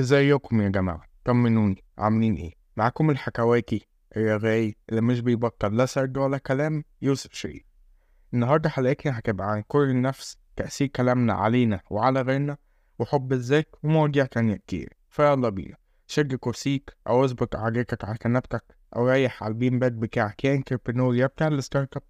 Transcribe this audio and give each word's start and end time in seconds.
ازيكم 0.00 0.60
يا 0.60 0.68
جماعة؟ 0.68 1.02
طمنوني 1.24 1.84
عاملين 1.98 2.34
إيه؟ 2.34 2.52
معاكم 2.76 3.10
الحكواتي 3.10 3.88
الرغاي 4.16 4.76
اللي 4.90 5.00
مش 5.00 5.20
بيبطل 5.20 5.76
لا 5.76 5.86
سرد 5.86 6.18
ولا 6.18 6.38
كلام 6.38 6.84
يوسف 7.02 7.32
شريف. 7.32 7.62
النهاردة 8.34 8.68
حلقتنا 8.68 9.18
هتبقى 9.18 9.50
عن 9.50 9.62
كره 9.68 9.84
النفس 9.84 10.38
تأثير 10.56 10.86
كلامنا 10.86 11.32
علينا 11.32 11.80
وعلى 11.90 12.20
غيرنا 12.20 12.56
وحب 12.98 13.32
الذات 13.32 13.76
ومواضيع 13.82 14.24
تانية 14.24 14.56
كتير. 14.56 14.92
فيلا 15.08 15.48
بينا. 15.48 15.76
شد 16.06 16.34
كرسيك 16.34 16.96
أو 17.06 17.24
اظبط 17.24 17.56
عجيكك 17.56 18.04
على 18.04 18.18
كنبتك 18.18 18.64
أو 18.96 19.08
ريح 19.08 19.42
على 19.42 19.50
ال 19.52 19.57
bean 19.57 19.78
bag 19.78 19.92
بتاعك. 19.92 20.44
يا 20.44 20.54
entrepreneur 20.54 21.14
يا 21.14 21.26
بتاع 21.26 21.48
ال 21.48 21.56
start 21.56 21.96
up 21.96 22.02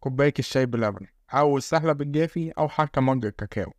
كوباية 0.00 0.34
الشاي 0.38 0.66
بلبن 0.66 1.06
أو 1.30 1.56
السهلة 1.56 1.92
بالجافي 1.92 2.50
أو 2.50 2.68
حتى 2.68 3.00
mug 3.00 3.24
الكاكاو. 3.26 3.72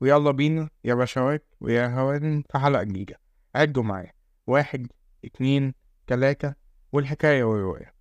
ويلا 0.00 0.30
بينا 0.30 0.68
يا 0.84 0.94
بشوات 0.94 1.46
ويا 1.60 1.86
هوان 1.86 2.42
في 2.52 2.58
حلقة 2.58 2.82
جديدة. 2.82 3.20
عدوا 3.54 3.82
معايا. 3.82 4.12
واحد 4.46 4.86
اتنين 5.24 5.74
تلاتة 6.06 6.54
والحكاية 6.92 7.44
والرواية 7.44 7.95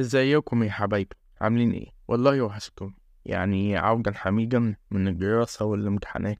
ازيكم 0.00 0.62
يا 0.62 0.70
حبايبي؟ 0.70 1.16
عاملين 1.40 1.72
إيه؟ 1.72 1.86
والله 2.08 2.42
وحشتكم 2.42 2.94
يعني 3.24 3.76
عودا 3.76 4.12
حميدا 4.12 4.76
من 4.90 5.08
الدراسة 5.08 5.64
والامتحانات. 5.64 6.38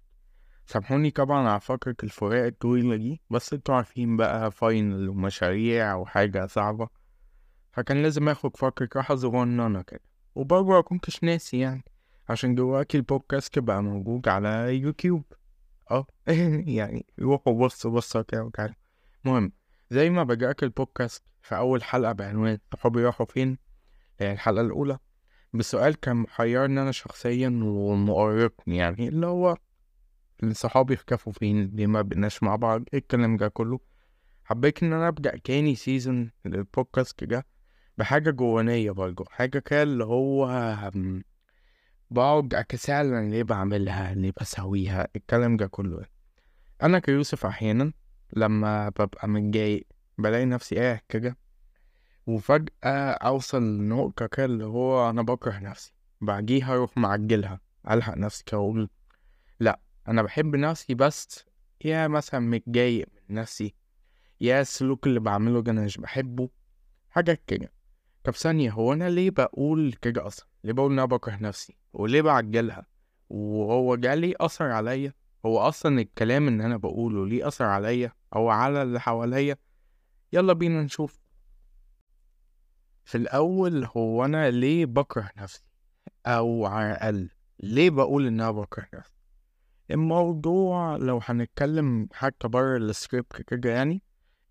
سامحوني 0.66 1.10
طبعا 1.10 1.48
على 1.48 1.60
فترة 1.60 1.96
الفراق 2.02 2.44
الطويلة 2.44 2.96
دي 2.96 3.20
بس 3.30 3.52
أنتوا 3.52 3.74
عارفين 3.74 4.16
بقى 4.16 4.50
final 4.50 5.08
ومشاريع 5.08 5.94
وحاجة 5.94 6.46
صعبة. 6.46 6.88
فكان 7.72 8.02
لازم 8.02 8.28
آخد 8.28 8.56
فترة 8.56 8.88
راحة 8.96 9.16
صغننة 9.16 9.82
كده. 9.82 10.00
وبرضه 10.34 10.78
مكنتش 10.78 11.24
ناسي 11.24 11.58
يعني 11.58 11.84
عشان 12.28 12.54
دلوقتي 12.54 12.96
البودكاست 12.96 13.58
بقى 13.58 13.82
موجود 13.82 14.28
على 14.28 14.80
يوتيوب. 14.80 15.24
آه 15.90 16.06
يعني 16.78 17.06
روحوا 17.20 17.52
بصوا 17.66 17.90
بصوا 17.90 18.22
كده 18.22 18.44
وكده 18.44 18.76
المهم 19.26 19.52
زي 19.90 20.10
ما 20.10 20.22
بدأت 20.22 20.62
البودكاست 20.62 21.24
في 21.46 21.56
أول 21.56 21.82
حلقة 21.84 22.12
بعنوان 22.12 22.58
صحابي 22.72 23.04
راحوا 23.04 23.26
فين؟ 23.26 23.58
هي 24.20 24.32
الحلقة 24.32 24.60
الأولى. 24.60 24.98
بسؤال 25.52 26.00
كان 26.00 26.16
محيرني 26.16 26.82
أنا 26.82 26.92
شخصيا 26.92 27.60
ومؤرقني 27.64 28.76
يعني 28.76 29.08
اللي 29.08 29.26
هو 29.26 29.56
صحابي 30.52 30.94
اختفوا 30.94 31.32
فين؟ 31.32 31.70
ليه 31.74 31.86
ما 31.86 32.02
بقناش 32.02 32.42
مع 32.42 32.56
بعض؟ 32.56 32.82
إيه 32.92 32.98
الكلام 32.98 33.36
ده 33.36 33.48
كله؟ 33.48 33.80
حبيت 34.44 34.82
إن 34.82 34.92
أنا 34.92 35.08
أبدأ 35.08 35.36
تاني 35.38 35.74
سيزون 35.74 36.30
للبودكاست 36.44 37.24
ده 37.24 37.46
بحاجة 37.98 38.30
جوانية 38.30 38.90
برضه 38.90 39.24
حاجة 39.30 39.58
كده 39.58 39.82
اللي 39.82 40.04
هو 40.04 40.46
بقعد 42.10 42.54
أتساءل 42.54 43.30
ليه 43.30 43.42
بعملها؟ 43.42 44.14
ليه 44.14 44.32
بسويها؟ 44.40 45.08
الكلام 45.16 45.56
ده 45.56 45.66
كله. 45.66 46.04
أنا 46.82 46.98
كيوسف 46.98 47.46
أحيانا 47.46 47.92
لما 48.32 48.88
ببقى 48.88 49.28
متضايق 49.28 49.86
بلاقي 50.18 50.44
نفسي 50.44 50.76
قاعد 50.76 51.00
كده 51.08 51.36
وفجأة 52.26 53.10
أوصل 53.10 53.62
لنقطة 53.62 54.26
كده 54.26 54.44
اللي 54.46 54.64
هو 54.64 55.10
أنا 55.10 55.22
بكره 55.22 55.58
نفسي 55.58 55.92
بعديها 56.20 56.74
أروح 56.74 56.98
معجلها 56.98 57.60
ألحق 57.90 58.16
نفسي 58.16 58.44
كده 58.44 58.88
لأ 59.60 59.80
أنا 60.08 60.22
بحب 60.22 60.56
نفسي 60.56 60.94
بس 60.94 61.44
يا 61.84 62.08
مثلا 62.08 62.40
متضايق 62.40 63.08
من 63.28 63.36
نفسي 63.36 63.74
يا 64.40 64.60
السلوك 64.60 65.06
اللي 65.06 65.20
بعمله 65.20 65.60
ده 65.62 65.72
أنا 65.72 65.84
مش 65.84 65.96
بحبه 65.98 66.48
حاجة 67.10 67.38
كده 67.46 67.72
طب 68.24 68.32
ثانية 68.32 68.70
هو 68.70 68.92
أنا 68.92 69.10
ليه 69.10 69.30
بقول 69.30 69.92
كده 70.02 70.26
أصلا؟ 70.26 70.46
ليه 70.64 70.72
بقول 70.72 70.92
إن 70.92 70.98
أنا 70.98 71.06
بكره 71.06 71.36
نفسي؟ 71.40 71.76
وليه 71.92 72.22
بعجلها؟ 72.22 72.86
وهو 73.30 73.96
ليه 74.14 74.34
أثر 74.40 74.64
عليا؟ 74.64 75.12
هو 75.46 75.58
أصلا 75.58 76.00
الكلام 76.00 76.48
اللي 76.48 76.64
أنا 76.66 76.76
بقوله 76.76 77.26
ليه 77.26 77.48
أثر 77.48 77.64
عليا 77.64 78.12
أو 78.36 78.48
على 78.48 78.82
اللي 78.82 79.00
حواليا؟ 79.00 79.56
يلا 80.36 80.52
بينا 80.52 80.82
نشوف. 80.82 81.18
في 83.04 83.14
الأول 83.14 83.84
هو 83.96 84.24
أنا 84.24 84.50
ليه 84.50 84.86
بكره 84.86 85.30
نفسي؟ 85.36 85.62
أو 86.26 86.66
على 86.66 86.90
الأقل 86.90 87.30
ليه 87.60 87.90
بقول 87.90 88.26
إن 88.26 88.40
أنا 88.40 88.50
بكره 88.50 88.88
نفسي؟ 88.94 89.14
الموضوع 89.90 90.96
لو 90.96 91.20
هنتكلم 91.24 92.08
حتى 92.12 92.48
بره 92.48 92.76
السكريبت 92.76 93.42
كده 93.42 93.70
يعني 93.70 94.02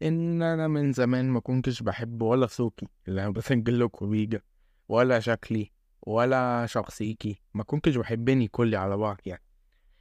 إن 0.01 0.41
أنا 0.41 0.68
من 0.68 0.94
زمان 0.94 1.29
ما 1.29 1.40
كنتش 1.40 1.81
بحب 1.81 2.22
ولا 2.22 2.47
صوتي 2.47 2.88
اللي 3.07 3.22
أنا 3.22 3.29
بسجل 3.29 3.79
لكم 3.79 4.09
بيه 4.09 4.44
ولا 4.90 5.19
شكلي 5.19 5.72
ولا 6.02 6.66
شخصيتي 6.66 7.41
ما 7.53 7.63
كنتش 7.63 7.96
بحبني 7.96 8.47
كلي 8.47 8.78
على 8.78 8.97
بعض 8.97 9.17
يعني. 9.25 9.44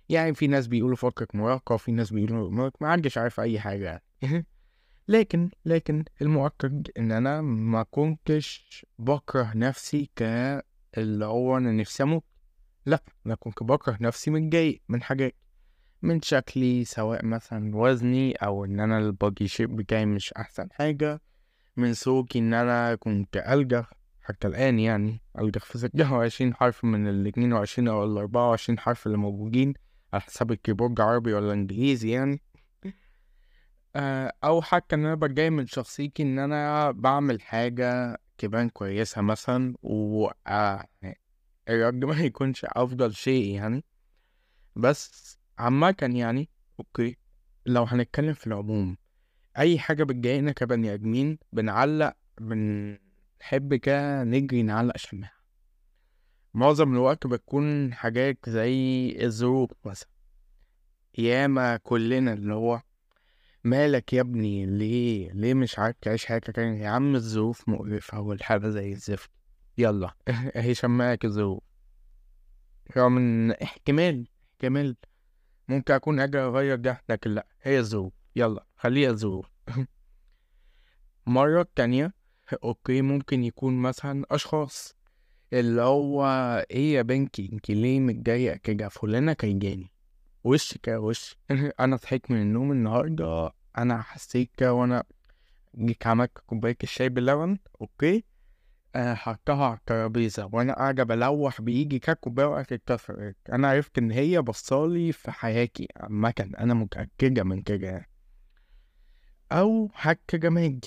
يعني 0.08 0.34
في 0.34 0.46
ناس 0.46 0.66
بيقولوا 0.66 0.96
فكك 0.96 1.34
مراهقة 1.34 1.74
وفي 1.74 1.92
ناس 1.92 2.12
بيقولوا 2.12 2.70
ما 2.80 3.02
عارف 3.16 3.40
أي 3.40 3.60
حاجة 3.60 3.84
يعني. 4.22 4.46
لكن 5.08 5.50
لكن 5.64 6.04
المؤكد 6.22 6.88
إن 6.98 7.12
أنا 7.12 7.40
ما 7.40 7.82
كنتش 7.82 8.86
بكره 8.98 9.52
نفسي 9.54 10.10
ك 10.16 10.22
اللي 10.98 11.24
هو 11.24 11.56
أنا 11.56 11.72
نفسي 11.72 12.02
أموت. 12.02 12.24
لأ 12.86 13.02
أنا 13.26 13.34
كنت 13.34 13.62
بكره 13.62 13.98
نفسي 14.00 14.30
متضايق 14.30 14.82
من 14.88 15.02
حاجات 15.02 15.34
من 16.02 16.22
شكلي 16.22 16.84
سواء 16.84 17.24
مثلا 17.24 17.76
وزني 17.76 18.32
أو 18.32 18.64
إن 18.64 18.80
أنا 18.80 18.98
البادي 18.98 19.48
شيب 19.48 19.76
بتاعي 19.76 20.06
مش 20.06 20.32
أحسن 20.32 20.68
حاجة 20.72 21.20
من 21.76 21.94
سلوكي 21.94 22.38
إن 22.38 22.54
أنا 22.54 22.94
كنت 22.94 23.36
الجغ 23.36 23.84
حتى 24.20 24.48
الآن 24.48 24.78
يعني 24.78 25.20
الجغ 25.38 25.60
في 25.60 25.78
ستة 25.78 26.12
وعشرين 26.12 26.54
حرف 26.54 26.84
من 26.84 27.08
ال 27.08 27.26
22 27.26 27.88
أو 27.88 28.04
ال 28.04 28.18
24 28.18 28.78
حرف 28.78 29.06
اللي 29.06 29.18
موجودين 29.18 29.74
على 30.12 30.22
حسب 30.22 30.52
الكيبورد 30.52 31.00
عربي 31.00 31.34
ولا 31.34 31.52
إنجليزي 31.52 32.10
يعني. 32.10 32.40
آه، 33.96 34.32
أو 34.44 34.62
حتى 34.62 34.94
إن 34.94 35.04
أنا 35.06 35.14
بتضايق 35.14 35.50
من 35.52 35.66
شخصيتي 35.66 36.22
إن 36.22 36.38
أنا 36.38 36.90
بعمل 36.90 37.42
حاجة 37.42 38.18
تبان 38.38 38.68
كويسة 38.68 39.20
مثلا 39.22 39.74
و 39.82 40.28
آه، 40.46 40.88
الرد 41.68 42.04
ما 42.04 42.20
يكونش 42.20 42.64
أفضل 42.64 43.14
شيء 43.14 43.54
يعني. 43.54 43.84
بس 44.76 45.38
عامة 45.58 45.96
يعني 46.02 46.48
أوكي 46.80 47.16
لو 47.66 47.82
هنتكلم 47.84 48.32
في 48.32 48.46
العموم 48.46 48.96
أي 49.58 49.78
حاجة 49.78 50.04
بتضايقنا 50.04 50.52
كبني 50.52 50.94
آدمين 50.94 51.38
بنعلق 51.52 52.14
بنحب 52.40 53.74
كده 53.74 54.24
نجري 54.24 54.62
نعلق 54.62 54.96
شماعة 54.96 55.32
معظم 56.54 56.92
الوقت 56.92 57.26
بتكون 57.26 57.94
حاجات 57.94 58.38
زي 58.48 59.16
الظروف 59.24 59.70
مثلا. 59.84 60.08
ياما 61.18 61.76
كلنا 61.76 62.32
اللي 62.32 62.54
هو 62.54 62.80
مالك 63.64 64.12
يا 64.12 64.20
ابني؟ 64.20 64.66
ليه؟ 64.66 65.32
ليه 65.32 65.54
مش 65.54 65.78
عارف 65.78 65.96
تعيش 66.00 66.26
حياتك 66.26 66.56
تاني؟ 66.56 66.80
يا 66.80 66.88
عم 66.88 67.14
الظروف 67.14 67.68
مقرفة 67.68 68.20
والحالة 68.20 68.68
زي 68.68 68.92
الزفت. 68.92 69.30
يلا 69.78 70.14
اهي 70.56 70.74
شماك 70.74 71.24
الظروف 71.24 71.62
رغم 72.96 73.16
ان 73.16 73.50
احتمال 73.50 74.26
احتمال 74.52 74.96
ممكن 75.68 75.94
أكون 75.94 76.20
أجي 76.20 76.38
أغير 76.38 76.76
ده 76.76 77.02
لكن 77.08 77.30
لأ 77.30 77.46
هي 77.62 77.78
الظروف. 77.78 78.12
يلا 78.36 78.66
خليها 78.76 79.10
الظروف. 79.10 79.46
مرة 81.26 81.66
تانية 81.76 82.14
okay 82.64 83.02
ممكن 83.02 83.44
يكون 83.44 83.82
مثلا 83.82 84.24
أشخاص. 84.30 84.96
اللي 85.52 85.82
هو 85.82 86.24
إيه 86.70 86.94
يا 86.94 87.02
بنتي؟ 87.02 87.50
أنت 87.52 87.70
ليه 87.70 88.00
متضايقة 88.00 88.56
كده؟ 88.56 88.88
فلانة 88.88 89.32
كيجاني 89.32 89.93
وش 90.44 90.78
كده 90.82 91.00
وش؟ 91.00 91.36
أنا 91.80 91.96
صحيت 91.96 92.30
من 92.30 92.42
النوم 92.42 92.72
النهارده 92.72 93.52
أنا 93.78 94.02
حسيت 94.02 94.50
كده 94.56 94.74
وأنا 94.74 95.04
جيت 95.78 96.06
عملت 96.06 96.38
كوباية 96.46 96.76
الشاي 96.82 97.08
باللبن 97.08 97.58
okay؟ 97.80 98.24
آه 98.94 99.14
حطها 99.14 99.64
على 99.64 99.76
الترابيزة 99.76 100.50
وأنا 100.52 100.74
قاعدة 100.74 101.04
بلوح 101.04 101.60
بإيدي 101.60 101.98
كده 101.98 102.12
كوباية 102.12 102.46
وقعت 102.46 102.72
اتكسرت. 102.72 103.36
أنا 103.52 103.68
عرفت 103.68 103.98
إن 103.98 104.10
هي 104.10 104.42
بصالي 104.42 105.12
في 105.12 105.30
حياتي 105.30 105.88
عامة 105.96 106.50
أنا 106.58 106.74
متأكدة 106.74 107.44
من 107.44 107.62
كده 107.62 107.86
يعني. 107.88 108.10
أو 109.52 109.90
حاجة 109.94 110.18
جماد 110.32 110.84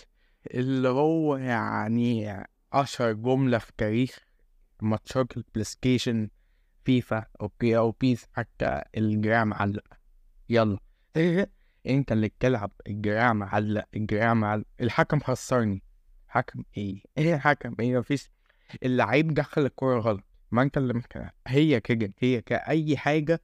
اللي 0.54 0.88
هو 0.89 1.38
يعني 1.38 2.44
أشهر 2.74 3.13
جملة 3.13 3.57
في 3.57 3.71
تاريخ 3.77 4.19
ماتشات 4.81 5.38
البلاي 5.38 5.63
ستيشن 5.63 6.30
فيفا 6.88 7.25
okay 7.42 7.78
أو 7.78 7.92
بيس 7.92 8.28
حتى 8.34 8.81
الدراع 8.98 9.44
معلق 9.44 9.84
يلا. 10.50 10.78
أنت 11.88 12.12
اللي 12.12 12.28
بتلعب 12.28 12.72
الدراع 12.88 13.34
معلق 13.34 13.86
الدراع 13.95 14.34
معلق 14.34 14.66
الحكم 14.81 15.19
خسرني. 15.19 15.84
حكم 16.28 16.63
إيه؟ 16.78 17.01
إيه 17.18 17.36
الحكم؟ 17.36 17.75
إيه 17.80 18.00
مفيش. 18.00 18.31
اللعيب 18.84 19.34
دخل 19.34 19.66
الكرة 19.66 20.00
غلط. 20.00 20.24
ما 20.51 20.62
أنت 20.62 20.78
اللي 20.78 20.94
مك... 20.94 21.34
هي 21.48 21.80
كده. 21.80 22.13
هي 22.19 22.42
كأي 22.42 22.98
حاجة. 22.98 23.42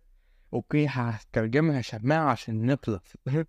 أوكي 0.53 0.87
هترجمها 0.89 1.81
شماعة 1.81 2.29
عشان 2.31 2.65
نخلص. 2.65 3.13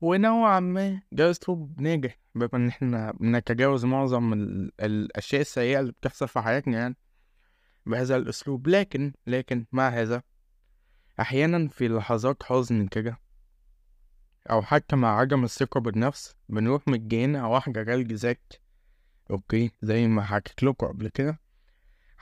ونوعا 0.00 0.60
ما 0.60 1.00
ده 1.12 1.30
اسلوب 1.30 1.80
ناجح. 1.80 2.18
بما 2.34 2.48
إن 2.54 2.68
إحنا 2.68 3.12
بنتجاوز 3.12 3.84
معظم 3.84 4.32
ال... 4.32 4.72
الأشياء 4.80 5.40
السيئة 5.40 5.80
اللي 5.80 5.92
بتحصل 5.92 6.28
في 6.28 6.40
حياتنا 6.40 6.78
يعني. 6.78 6.96
بهذا 7.86 8.16
الأسلوب. 8.16 8.68
لكن 8.68 9.12
لكن 9.26 9.66
مع 9.72 9.88
هذا 9.88 10.22
أحيانا 11.20 11.68
في 11.68 11.88
لحظات 11.88 12.42
حزن 12.42 12.86
كده 12.86 13.18
أو 14.50 14.62
حتى 14.62 14.96
مع 14.96 15.18
عدم 15.20 15.44
الثقة 15.44 15.80
بالنفس 15.80 16.34
بنروح 16.48 16.88
مدينا 16.88 17.46
واحدة 17.46 17.82
جلد 17.82 18.12
ذات. 18.12 18.52
أوكي 19.30 19.70
زي 19.82 20.06
ما 20.06 20.22
حكيت 20.22 20.62
لكم 20.62 20.86
قبل 20.86 21.08
كده. 21.08 21.40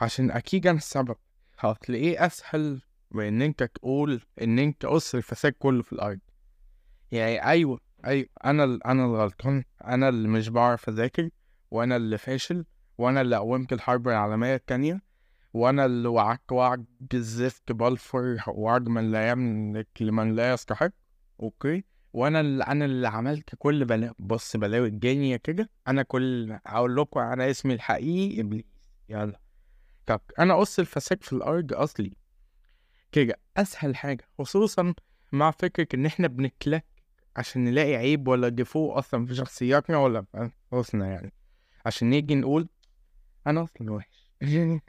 عشان 0.01 0.31
أكيد 0.31 0.67
أنا 0.67 0.77
السبب. 0.77 1.15
هتلاقيه 1.59 2.25
أسهل 2.25 2.81
من 3.11 3.23
إن 3.25 3.41
أنت 3.41 3.63
تقول 3.63 4.21
إن 4.41 4.59
أنت 4.59 4.85
قص 4.85 5.15
الفساد 5.15 5.51
كله 5.51 5.83
في 5.83 5.93
الأرض. 5.93 6.19
يعني 7.11 7.45
أيوه 7.45 7.79
أنا 8.45 8.63
ال- 8.63 8.83
أنا 8.87 9.05
الغلطان. 9.05 9.63
أنا 9.83 10.09
اللي 10.09 10.27
مش 10.27 10.49
بعرف 10.49 10.89
أذاكر 10.89 11.29
وأنا 11.71 11.95
اللي 11.95 12.17
فاشل 12.17 12.65
وأنا 12.97 13.21
اللي 13.21 13.35
قومت 13.35 13.73
الحرب 13.73 14.07
العالمية 14.07 14.55
التانية. 14.55 15.01
وأنا 15.55 15.85
اللي 15.85 16.07
وعدت 16.07 16.51
وعد 16.51 16.85
الزفت 17.13 17.71
بلفر 17.71 18.43
وعد 18.47 18.87
من 18.89 19.11
لا 19.11 19.29
يملك 19.29 19.87
لمن 20.01 20.35
لا 20.35 20.53
يستحق. 20.53 20.91
okay. 21.39 21.83
وأنا 22.13 22.39
اللي 22.39 22.63
أنا 22.63 22.85
اللي 22.85 23.07
عملت 23.07 23.55
كل 23.57 23.85
بلا 23.85 24.13
بص 24.19 24.57
بلاوي 24.57 24.87
الدنيا 24.87 25.37
كده. 25.37 25.69
أنا 25.87 26.03
كل 26.03 26.57
أقول 26.65 26.95
لكم 26.95 27.19
أنا 27.19 27.49
اسمي 27.51 27.73
الحقيقي 27.73 28.41
إبليس. 28.41 28.65
يلا. 29.09 29.39
طب 30.05 30.21
أنا 30.39 30.55
أس 30.55 30.79
الفساد 30.79 31.23
في 31.23 31.33
الأرض 31.33 31.73
أصلي. 31.73 32.17
كده 33.11 33.35
أسهل 33.57 33.95
حاجة 33.95 34.23
خصوصا 34.39 34.93
مع 35.31 35.51
فكرة 35.51 35.87
إن 35.93 36.05
إحنا 36.05 36.27
بنتلكك 36.27 36.85
عشان 37.35 37.63
نلاقي 37.63 37.95
عيب 37.95 38.27
ولا 38.27 38.49
défaut 38.49 38.91
أصلا 38.91 39.25
في 39.25 39.35
شخصياتنا 39.35 39.97
ولا 39.97 40.21
في 40.21 40.49
أنفسنا 40.73 41.07
يعني. 41.07 41.33
عشان 41.85 42.09
نيجي 42.09 42.35
نقول 42.35 42.69
أنا 43.47 43.63
أصلا 43.63 43.91
وحش. 43.91 44.24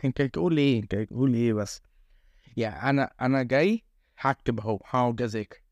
انت 0.04 0.22
تقول 0.22 0.58
إيه؟ 0.58 0.82
انت 0.82 0.94
تقول 0.94 1.34
إيه 1.34 1.52
بس؟ 1.52 1.82
يعني 2.56 2.90
أنا 2.90 3.10
أنا 3.20 3.42
جاي 3.42 3.84
هكتب 4.18 4.60
أهو 4.60 4.80
هقعد 4.84 5.22
أذاكر. 5.22 5.62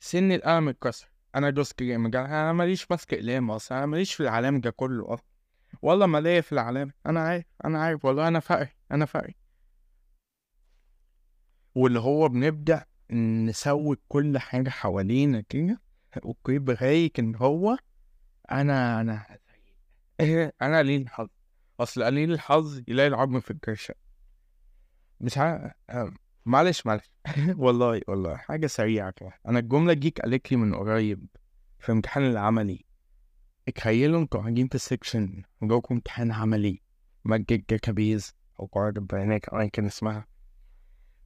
سن 0.00 0.32
القلم 0.32 0.68
اتكسر. 0.68 1.08
أنا 1.34 1.50
دوست 1.50 1.82
جامد 1.82 2.16
أنا 2.16 2.52
ماليش 2.52 2.90
ماسك 2.90 3.14
إقلام 3.14 3.50
أصلا. 3.50 3.78
أنا 3.78 3.86
ماليش 3.86 4.14
في 4.14 4.22
العالم 4.22 4.60
ده 4.60 4.70
كله 4.70 5.14
أصلا. 5.14 5.26
والله 5.82 6.06
ما 6.06 6.20
ليا 6.20 6.40
في 6.40 6.52
العالم 6.52 6.92
أنا 7.06 7.20
عارف 7.20 7.44
أنا 7.64 7.82
عارف 7.82 8.04
والله. 8.04 8.28
أنا 8.28 8.40
فقري 8.40 8.68
أنا 8.92 9.04
فقري. 9.06 9.34
واللي 11.74 12.00
هو 12.00 12.28
بنبدأ 12.28 12.84
نسوي 13.10 13.96
كل 14.08 14.38
حاجة 14.38 14.70
حوالينا 14.70 15.40
كده 15.40 15.80
أوكي 16.24 16.58
بغاية 16.58 17.12
إن 17.18 17.34
هو 17.34 17.76
أنا 18.50 19.00
أنا 19.00 19.38
أنا 20.62 20.78
قليل 20.78 21.00
الحظ 21.02 21.28
أصل 21.80 22.04
قليل 22.04 22.32
الحظ 22.32 22.82
يلاقي 22.88 23.06
العظم 23.06 23.40
في 23.40 23.50
الكرشة. 23.50 23.94
مش 25.20 25.38
عارف 25.38 25.72
معلش 26.46 26.86
معلش. 26.86 27.10
والله 27.64 28.00
والله 28.08 28.36
حاجة 28.36 28.66
سريعة 28.66 29.10
كده. 29.10 29.32
أنا 29.48 29.58
الجملة 29.58 29.92
دي 29.92 30.10
قالت 30.10 30.52
لي 30.52 30.56
من 30.56 30.74
قريب 30.74 31.26
في 31.78 31.92
امتحان 31.92 32.22
العملي. 32.26 32.84
تخيلوا 33.74 34.20
أنتوا 34.20 34.40
قاعدين 34.40 34.68
في 34.68 34.74
ال 34.74 34.83
section 34.83 35.42
وجاكم 35.62 35.94
امتحان 35.94 36.32
عملي. 36.32 36.82
مادة 37.24 37.56
database 37.56 38.34
أو 38.60 38.66
قاعدة 38.66 39.00
بيانات 39.00 39.44
أو 39.44 39.60
أيا 39.60 39.68
كان 39.68 39.86
اسمها. 39.86 40.26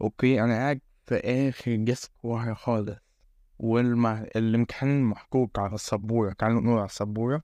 okay 0.00 0.42
أنا 0.44 0.54
قاعد 0.54 0.80
في 1.06 1.14
آخر 1.14 1.76
desk 1.76 2.10
ورا 2.24 2.54
خالص. 2.54 2.96
والمع... 3.58 4.22
الامتحان 4.36 5.02
محطوط 5.02 5.58
على 5.58 5.74
السبورة 5.74 6.32
تعالوا 6.32 6.60
نقول 6.60 6.76
على 6.78 6.86
السبورة. 6.86 7.42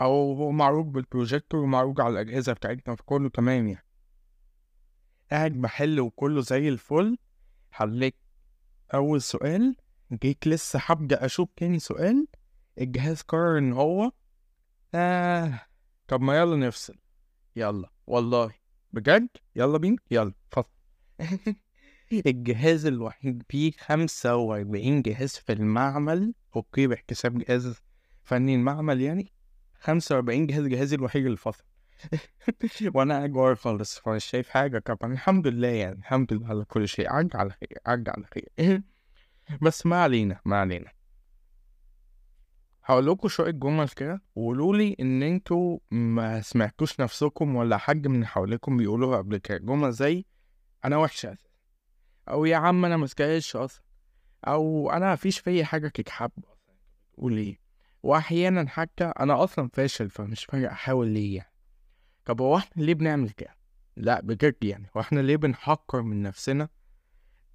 أو 0.00 0.32
هو 0.32 0.50
معروض 0.50 0.86
بالبروجيكتور 0.92 1.60
ومعروض 1.60 2.00
على 2.00 2.12
الأجهزة 2.12 2.52
بتاعتنا 2.52 2.94
فكله 2.94 3.28
تمام 3.28 3.68
يعني. 3.68 3.86
قاعد 5.30 5.52
بحل 5.52 6.00
وكله 6.00 6.40
زي 6.40 6.68
الفل. 6.68 7.18
حليت 7.70 8.16
أول 8.94 9.22
سؤال 9.22 9.76
جيت 10.22 10.46
لسه 10.46 10.80
هبدأ 10.82 11.24
أشوف 11.24 11.48
تاني 11.56 11.78
سؤال. 11.78 12.26
الجهاز 12.78 13.20
قرر 13.22 13.58
إن 13.58 13.72
هو 13.72 14.12
آه 14.94 15.60
طب 16.08 16.20
ما 16.20 16.38
يلا 16.38 16.56
نفصل. 16.56 16.98
يلا 17.56 17.90
والله. 18.06 18.54
بجد؟ 18.92 19.28
يلا 19.56 19.78
بينا؟ 19.78 19.96
يلا 20.10 20.32
فصل 20.50 20.70
الجهاز 22.26 22.86
الوحيد 22.86 23.42
فيه 23.48 23.72
خمسة 23.78 24.36
وأربعين 24.36 25.02
جهاز 25.02 25.30
في 25.30 25.52
المعمل. 25.52 26.34
okay 26.56 26.86
باحتساب 26.86 27.38
جهاز 27.38 27.80
فني 28.22 28.54
المعمل 28.54 29.00
يعني. 29.00 29.32
خمسة 29.80 30.14
وأربعين 30.14 30.46
جهاز 30.46 30.66
جهازي 30.66 30.96
الوحيد 30.96 31.24
اللي 31.24 31.36
فصل 31.36 31.64
وأنا 32.94 33.30
ورا 33.34 33.54
خالص 33.54 33.98
فمش 33.98 34.24
شايف 34.24 34.48
حاجة. 34.48 34.78
طبعا 34.78 35.12
الحمد 35.12 35.46
لله 35.46 35.68
يعني 35.68 35.98
الحمد 35.98 36.32
لله 36.32 36.48
على 36.48 36.64
كل 36.64 36.88
شيء. 36.88 37.12
عد 37.12 37.36
على 37.36 37.50
خير 37.50 37.78
عد 37.86 38.08
على 38.08 38.24
خير. 38.34 38.82
بس 39.62 39.86
ما 39.86 40.02
علينا 40.02 40.40
ما 40.44 40.56
علينا. 40.56 40.92
هقول 42.84 43.06
لكم 43.06 43.28
شوية 43.28 43.50
جمل 43.50 43.88
كده 43.88 44.22
وقولوا 44.34 44.76
لي 44.76 44.96
إن 45.00 45.22
أنتوا 45.22 45.78
ما 45.90 46.40
سمعتوش 46.40 47.00
نفسكم 47.00 47.56
ولا 47.56 47.76
حد 47.76 48.06
من 48.06 48.26
حواليكم 48.26 48.76
بيقولوها 48.76 49.18
قبل 49.18 49.36
كده. 49.36 49.58
جمله 49.58 49.90
زي 49.90 50.24
أنا 50.84 50.96
وحشه 50.96 51.32
أساسا 51.32 51.50
أو 52.28 52.44
يا 52.44 52.56
عم 52.56 52.84
أنا 52.84 52.96
مسكاش 52.96 53.56
أصلا. 53.56 53.84
أو 54.44 54.90
أنا 54.90 55.12
مفيش 55.12 55.38
فيا 55.38 55.64
حاجة 55.64 55.88
تتحب 55.88 56.30
أصلا. 56.38 56.76
تقول 57.12 57.36
إيه 57.36 57.69
واحيانا 58.02 58.68
حتى 58.68 59.04
أنا 59.04 59.44
أصلا 59.44 59.68
فاشل 59.72 60.10
فمش 60.10 60.44
فارق 60.44 60.70
أحاول 60.70 61.08
ليه 61.08 61.36
يعني 61.36 61.52
طب 62.24 62.40
هو 62.40 62.56
إحنا 62.56 62.82
ليه 62.82 62.94
بنعمل 62.94 63.30
كده؟ 63.30 63.56
لأ 63.96 64.20
بجد 64.20 64.64
يعني 64.64 64.90
هو 64.96 65.00
إحنا 65.00 65.20
ليه 65.20 65.36
بنحقر 65.36 66.02
من 66.02 66.22
نفسنا 66.22 66.68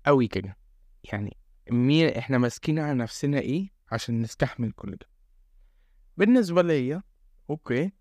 قوي 0.05 0.27
كده؟ 0.27 0.57
يعني 1.03 1.37
مين 1.71 2.09
إحنا 2.09 2.37
ماسكين 2.37 2.79
على 2.79 2.93
نفسنا 2.93 3.39
إيه 3.39 3.69
عشان 3.91 4.21
نستحمل 4.21 4.71
كل 4.71 4.91
ده؟ 4.91 5.07
بالنسبة 6.17 6.61
ليا 6.61 7.03
أوكي 7.49 7.91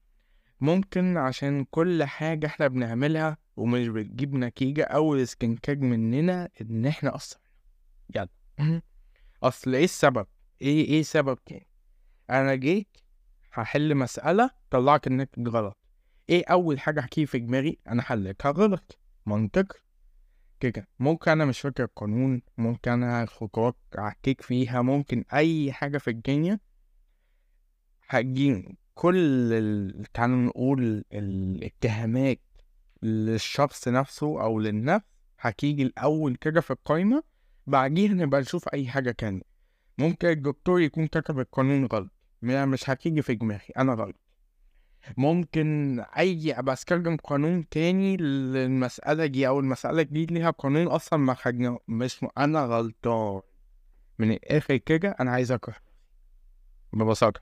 ممكن 0.61 1.17
عشان 1.17 1.65
كل 1.65 2.05
حاجة 2.05 2.47
إحنا 2.47 2.69
بنعملها 2.69 3.37
ومش 3.57 3.89
بتجيب 3.89 4.35
نتيجة 4.35 4.85
أول 4.85 5.21
استنتاج 5.21 5.81
مننا 5.81 6.49
إن 6.61 6.87
إحنا 6.87 7.11
قصرنا 7.11 7.45
يلا 8.15 8.29
أصل 9.43 9.75
إيه 9.75 9.85
السبب؟ 9.85 10.27
إيه 10.63 10.85
إيه 10.89 11.03
سبب 11.03 11.39
تاني؟ 11.47 11.74
أنا 12.31 12.55
جيت 12.55 12.89
هحل 13.53 13.95
مسألة 13.95 14.51
طلعت 14.71 15.07
الناتج 15.07 15.49
غلط. 15.49 15.79
إيه 16.29 16.45
أول 16.47 16.81
حاجة 16.81 17.01
هتيجي 17.01 17.27
في 17.27 17.39
دماغي؟ 17.39 17.79
أنا 17.89 18.03
حلتها 18.03 18.51
غلط. 18.51 18.99
منطق. 19.27 19.77
كده. 20.61 20.89
ممكن 20.99 21.31
أنا 21.31 21.45
مش 21.45 21.61
فاكر 21.61 21.85
القانون 21.85 22.43
ممكن 22.59 22.91
أنا 22.91 23.23
الخطوات 23.23 23.77
عكيك 23.95 24.43
فيها 24.43 24.83
ممكن 24.83 25.25
أي 25.35 25.73
حاجة 25.73 25.99
في 25.99 26.11
الدنيا. 26.11 26.61
هتجيني 28.09 28.79
كل 28.95 29.17
ال... 29.53 30.05
نقول 30.19 31.05
الاتهامات 31.13 32.41
للشخص 33.03 33.89
نفسه 33.89 34.43
أو 34.43 34.59
للنفس 34.61 35.05
هتيجي 35.41 35.83
الأول 35.83 36.37
كده 36.37 36.61
في 36.61 36.71
القايمة. 36.71 37.23
بعديها 37.67 38.13
نبقى 38.15 38.41
نشوف 38.41 38.69
أي 38.69 38.89
حاجة 38.89 39.11
تانية. 39.11 39.43
ممكن 39.99 40.29
الدكتور 40.29 40.81
يكون 40.81 41.07
كتب 41.07 41.39
القانون 41.41 41.87
غلط. 41.87 42.11
مش 42.45 42.91
هتيجي 42.91 43.23
في 43.23 43.35
دماغي 43.35 43.69
أنا 43.79 43.95
غلط. 43.95 44.17
ممكن 45.17 46.01
أي 46.19 46.53
أبقى 46.59 46.73
أستخدم 46.73 47.17
قانون 47.17 47.69
تاني 47.69 48.17
للمسألة 48.17 49.27
دي 49.27 49.49
أو 49.49 49.61
المسألة 49.61 50.03
دي 50.03 50.27
ليها 50.27 50.51
قانون 50.51 50.87
أصلا 50.87 51.19
ما 51.19 51.35
خدنا 51.35 51.79
مش 51.89 52.23
م... 52.25 52.29
أنا 52.39 52.65
غلطان. 52.65 53.41
من 54.19 54.31
الآخر 54.31 54.77
كده 54.77 55.17
أنا 55.21 55.31
عايز 55.31 55.53
أكره. 55.53 55.77
ببساطة. 56.93 57.41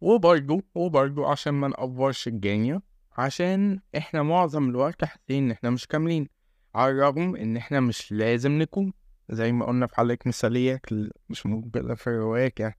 وبرضو 0.00 0.62
وبرضو 0.74 1.24
عشان 1.24 1.54
ما 1.54 1.68
نقفرش 1.68 2.28
الدنيا 2.28 2.80
عشان 3.18 3.80
إحنا 3.96 4.22
معظم 4.22 4.68
الوقت 4.70 5.04
حاسين 5.04 5.44
إن 5.44 5.50
إحنا 5.50 5.70
مش 5.70 5.86
كاملين 5.86 6.28
على 6.74 6.92
الرغم 6.92 7.36
إن 7.36 7.56
إحنا 7.56 7.80
مش 7.80 8.12
لازم 8.12 8.52
نكون. 8.52 8.92
زي 9.30 9.52
ما 9.52 9.66
قلنا 9.66 9.86
في 9.86 9.96
حلقة 9.96 10.18
مثالية 10.26 10.80
مش 11.28 11.46
موجودة 11.46 11.94
في 11.94 12.06
الروايات 12.06 12.60
يعني 12.60 12.78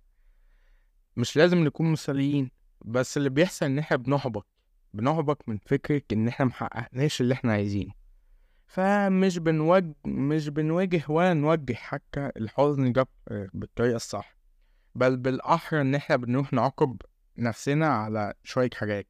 مش 1.17 1.38
لازم 1.38 1.63
نكون 1.63 1.91
مثاليين 1.91 2.51
بس 2.86 3.17
اللي 3.17 3.29
بيحصل 3.29 3.65
إن 3.65 3.79
إحنا 3.79 3.97
بنحبط 3.97 4.47
بنحبط 4.93 5.50
من 5.50 5.57
فكرة 5.57 6.01
إن 6.12 6.27
إحنا 6.27 6.45
محققناش 6.45 7.21
اللي 7.21 7.33
إحنا 7.33 7.51
عايزينه. 7.51 7.91
فمش 8.67 9.38
بنواجه 9.38 9.95
مش 10.05 10.50
بنواجه 10.50 11.01
ولا 11.09 11.33
نوجه 11.33 11.74
حتى 11.74 12.31
الحزن 12.38 12.91
ده 12.91 13.07
بالطريقة 13.53 13.95
الصح 13.95 14.38
بل 14.95 15.17
بالأحرى 15.17 15.81
إن 15.81 15.95
إحنا 15.95 16.15
بنروح 16.15 16.53
نعاقب 16.53 17.01
نفسنا 17.38 17.88
على 17.88 18.33
شوية 18.43 18.69
حاجات. 18.74 19.07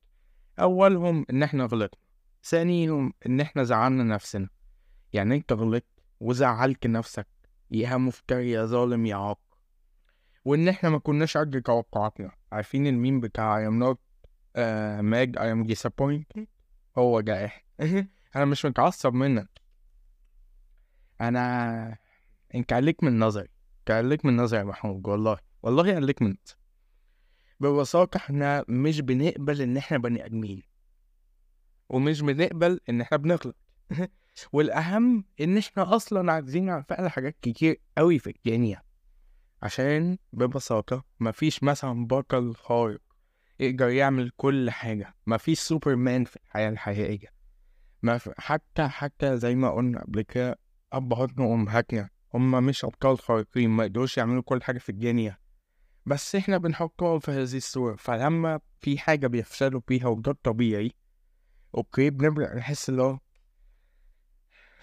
أولهم 0.59 1.25
إن 1.29 1.43
إحنا 1.43 1.65
غلطنا 1.65 1.99
ثانيهم 2.43 3.13
إن 3.25 3.39
إحنا 3.41 3.63
زعلنا 3.63 4.03
نفسنا. 4.03 4.49
يعني 5.13 5.35
إنت 5.35 5.53
غلطت 5.53 5.85
وزعلت 6.19 6.87
نفسك 6.87 7.27
يا 7.71 7.97
مفتري 7.97 8.51
يا 8.51 8.65
ظالم 8.65 9.05
يا 9.05 9.15
عاق 9.15 9.39
وإن 10.47 10.67
إحنا 10.67 10.89
ما 10.89 10.99
كناش 10.99 11.37
قد 11.37 11.61
توقعاتنا. 11.61 12.31
عارفين 12.51 12.87
الميم 12.87 13.19
بتاع 13.19 13.59
I 13.59 13.71
am 13.71 13.83
not 13.83 13.97
uh, 14.57 15.01
mad 15.01 15.39
I 15.39 15.45
am 15.45 15.67
disappointed 15.73 16.45
هو 16.97 17.19
ده 17.19 17.45
إحنا. 17.45 17.63
أنا 18.35 18.45
مش 18.45 18.65
متعصب 18.65 19.13
منك. 19.13 19.49
أنا 21.21 21.97
أنت 22.55 22.73
عليك 22.73 23.03
من 23.03 23.19
نظري. 23.19 23.47
عليك 23.89 24.25
من 24.25 24.37
نظري 24.37 24.59
يا 24.59 24.65
محمود 24.65 25.07
والله. 25.07 25.37
والله 25.63 25.95
عليك 25.95 26.21
من 26.21 26.29
نظري. 26.29 26.57
ببساطة 27.59 28.17
إحنا 28.17 28.65
مش 28.67 29.01
بنقبل 29.01 29.61
إن 29.61 29.77
إحنا 29.77 29.97
بني 29.97 30.25
آدمين. 30.25 30.63
ومش 31.89 32.21
بنقبل 32.21 32.79
إن 32.89 33.01
إحنا 33.01 33.17
بنغلط. 33.17 33.55
والأهم 34.53 35.25
إن 35.41 35.57
إحنا 35.57 35.95
أصلا 35.95 36.31
عاجزين 36.31 36.69
عن 36.69 36.83
فعل 36.83 37.09
حاجات 37.09 37.37
كتير 37.41 37.81
قوي 37.97 38.19
في 38.19 38.29
الدنيا. 38.29 38.86
عشان 39.61 40.17
ببساطة 40.33 41.03
مفيش 41.19 41.63
مثلا 41.63 42.07
بطل 42.07 42.55
خارق 42.55 43.01
يقدر 43.59 43.89
يعمل 43.89 44.31
كل 44.37 44.69
حاجة 44.69 45.15
مفيش 45.27 45.59
سوبرمان 45.59 46.23
في 46.23 46.35
الحياة 46.35 46.69
الحقيقية. 46.69 47.27
ما 48.01 48.17
في 48.17 48.33
حتى 48.37 48.87
حتى 48.87 49.37
زي 49.37 49.55
ما 49.55 49.71
قلنا 49.71 50.01
قبل 50.01 50.21
كده 50.21 50.59
أبهاتنا 50.93 51.45
وأمهاتنا 51.45 52.09
هما 52.33 52.59
مش 52.59 52.85
أبطال 52.85 53.19
خارقين 53.19 53.69
ما 53.69 53.83
يقدروش 53.85 54.17
يعملوا 54.17 54.41
كل 54.41 54.63
حاجة 54.63 54.77
في 54.77 54.89
الدنيا. 54.89 55.37
بس 56.05 56.35
إحنا 56.35 56.57
بنحطهم 56.57 57.19
في 57.19 57.31
هذه 57.31 57.57
الصورة 57.57 57.95
فلما 57.95 58.59
في 58.79 58.97
حاجة 58.97 59.27
بيفشلوا 59.27 59.81
فيها 59.87 60.07
وده 60.07 60.31
الطبيعي 60.31 60.91
أوكي 61.75 62.09
بنبدأ 62.09 62.55
نحس 62.55 62.89
اللي 62.89 63.01
هو 63.01 63.19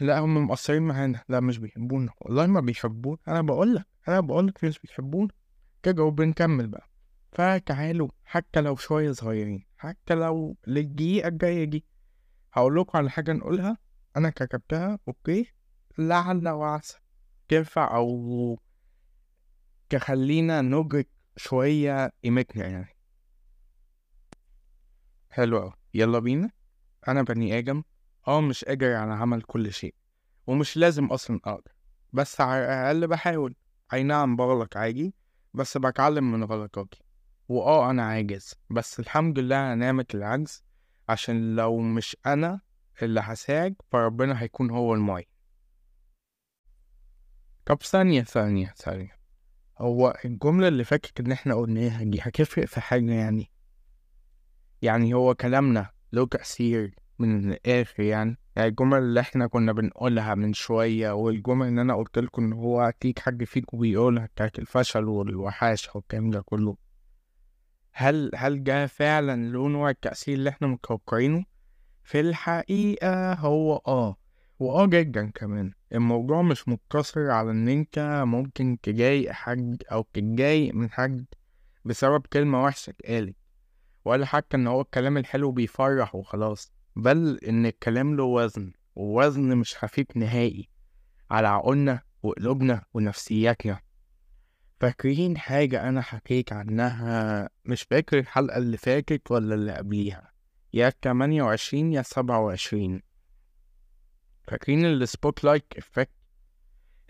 لا 0.01 0.19
هم 0.19 0.47
مقصرين 0.47 0.83
معانا 0.83 1.25
لا 1.29 1.41
مش 1.41 1.59
بيحبونا. 1.59 2.13
والله 2.21 2.47
ما 2.47 2.61
بيحبونا 2.61 3.19
أنا 3.29 3.43
بقول 3.43 3.75
لك. 3.75 3.87
أنا 4.09 4.21
بقول 4.21 4.47
لك 4.47 4.65
مش 4.65 4.79
بيحبونا. 4.79 5.29
كده 5.83 6.03
وبنكمل 6.03 6.67
بقى. 6.69 6.89
فتعالوا 7.33 8.09
حتى 8.25 8.61
لو 8.61 8.77
شوية 8.77 9.13
صغيرين 9.13 9.67
حتى 9.77 10.15
لو 10.15 10.57
للدقيقة 10.67 11.29
الجاية 11.29 11.65
دي. 11.65 11.85
هقول 12.53 12.77
لكم 12.77 12.99
على 12.99 13.11
حاجة 13.11 13.33
نقولها. 13.33 13.79
أنا 14.17 14.31
كتبتها 14.31 14.99
أوكي؟ 15.09 15.53
لعل 15.99 16.49
وعسى. 16.49 16.99
تنفع 17.49 17.97
أو 17.97 18.59
تخلينا 19.89 20.61
ندرك 20.61 21.09
شوية 21.37 22.13
قيمتنا 22.25 22.67
يعني. 22.67 22.97
حلو 25.31 25.59
أوي. 25.59 25.73
يلا 25.95 26.19
بينا. 26.19 26.51
أنا 27.09 27.23
بني 27.23 27.59
آدم. 27.59 27.83
آه 28.29 28.41
مش 28.41 28.65
قادر 28.65 28.93
على 28.95 29.13
عمل 29.13 29.43
كل 29.43 29.73
شيء. 29.73 29.95
ومش 30.47 30.77
لازم 30.77 31.07
أصلا 31.07 31.41
أقدر. 31.45 31.73
بس 32.13 32.41
على 32.41 32.65
الأقل 32.65 33.07
بحاول. 33.07 33.55
أي 33.93 34.03
نعم 34.03 34.37
بغلط 34.37 34.77
عادي 34.77 35.15
بس 35.55 35.79
بتعلم 35.79 36.33
من 36.33 36.45
غلطاتي. 36.45 37.03
وآه 37.49 37.91
أنا 37.91 38.03
عاجز. 38.03 38.55
بس 38.71 39.01
الحمد 39.01 39.39
لله 39.39 39.57
على 39.57 39.75
نعمة 39.75 40.07
العجز 40.15 40.65
عشان 41.09 41.57
لو 41.57 41.79
مش 41.79 42.17
أنا 42.27 42.61
اللي 43.03 43.21
هساعد 43.21 43.75
فربنا 43.93 44.43
هيكون 44.43 44.71
هو 44.71 44.95
المعين. 44.95 45.27
طب 47.67 47.83
ثانية 47.83 48.23
ثانية 48.23 48.75
ثانية. 48.77 49.19
هو 49.79 50.19
الجملة 50.25 50.69
اللي 50.69 50.85
فاتت 50.85 51.21
إن 51.21 51.33
إحنا 51.33 51.55
قلناها 51.55 52.05
دي 52.05 52.19
هتفرق 52.23 52.65
في 52.65 52.81
حاجة 52.81 53.13
يعني؟ 53.13 53.51
يعني 54.83 55.15
هو 55.15 55.35
كلامنا 55.35 55.91
له 56.13 56.27
تأثير 56.27 56.95
من 57.19 57.53
الآخر 57.53 58.03
يعني؟ 58.03 58.39
يعني 58.57 58.69
الجمل 58.69 58.99
اللي 58.99 59.21
إحنا 59.21 59.47
كنا 59.47 59.73
بنقولها 59.73 60.35
من 60.35 60.53
شوية 60.53 61.13
والجمل 61.13 61.69
اللي 61.69 61.81
أنا 61.81 61.95
قلت 61.95 62.19
لكم 62.19 62.45
إن 62.45 62.53
هو 62.53 62.81
أكيد 62.81 63.19
حد 63.19 63.45
فيكم 63.45 63.79
بيقولها 63.79 64.27
بتاعت 64.27 64.59
الفشل 64.59 65.05
والوحاشة 65.05 65.91
والكلام 65.95 66.31
ده 66.31 66.41
كله. 66.41 66.77
هل 67.93 68.31
هل 68.35 68.65
ده 68.65 68.87
فعلا 68.87 69.49
له 69.49 69.69
نوع 69.69 69.91
التأثير 69.91 70.35
اللي 70.35 70.51
إحنا 70.51 70.69
متوقعينه؟ 70.69 71.45
في 72.03 72.21
الحقيقة 72.21 73.33
هو 73.35 73.77
آه 73.77 74.17
وآه 74.59 74.87
جدا 74.87 75.31
كمان. 75.31 75.73
الموضوع 75.93 76.43
مش 76.43 76.69
مقتصر 76.69 77.31
على 77.31 77.51
إن 77.51 77.69
أنت 77.69 78.23
ممكن 78.27 78.79
تضايق 78.83 79.33
حد 79.33 79.83
أو 79.93 80.07
تتضايق 80.13 80.75
من 80.75 80.91
حد 80.91 81.27
بسبب 81.85 82.27
كلمة 82.27 82.65
وحشة 82.65 82.91
اتقالت 82.91 83.37
ولا 84.05 84.27
حتى 84.27 84.57
إن 84.57 84.67
هو 84.67 84.81
الكلام 84.81 85.17
الحلو 85.19 85.53
بيفرح 85.53 86.15
وخلاص. 86.15 86.73
بل 86.97 87.39
إن 87.39 87.67
الكلام 87.67 88.17
له 88.17 88.25
وزن 88.25 88.73
ووزن 88.95 89.57
مش 89.57 89.77
خفيف 89.77 90.17
نهائي 90.17 90.69
على 91.31 91.49
عقولنا 91.49 92.03
وقلوبنا 92.23 92.85
ونفسياتنا. 92.95 93.81
فاكرين 94.81 95.39
حاجة 95.39 95.89
أنا 95.89 96.03
حكيت 96.03 96.53
عنها؟ 96.53 97.51
مش 97.65 97.83
فاكر 97.83 98.19
الحلقة 98.19 98.59
اللي 98.59 98.77
فاتت 98.77 99.31
ولا 99.31 99.55
اللي 99.55 99.73
قبليها. 99.73 100.33
يا 100.73 100.93
تمانية 101.03 101.43
وعشرين 101.43 101.93
يا 101.93 102.03
سبعة 102.03 102.41
وعشرين. 102.41 103.03
فاكرين 104.43 104.85
ال 104.87 105.45
spotlight 105.45 105.65
effect 105.79 106.11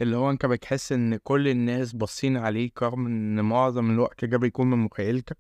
اللي 0.00 0.16
هو 0.16 0.30
أنت 0.30 0.46
بتحس 0.46 0.92
إن 0.92 1.16
كل 1.16 1.48
الناس 1.48 1.92
باصين 1.92 2.36
عليك 2.36 2.82
رغم 2.82 3.06
إن 3.06 3.40
معظم 3.44 3.90
الوقت 3.90 4.24
ده 4.24 4.38
بيكون 4.38 4.70
من 4.70 4.78
مخيلتك 4.78 5.38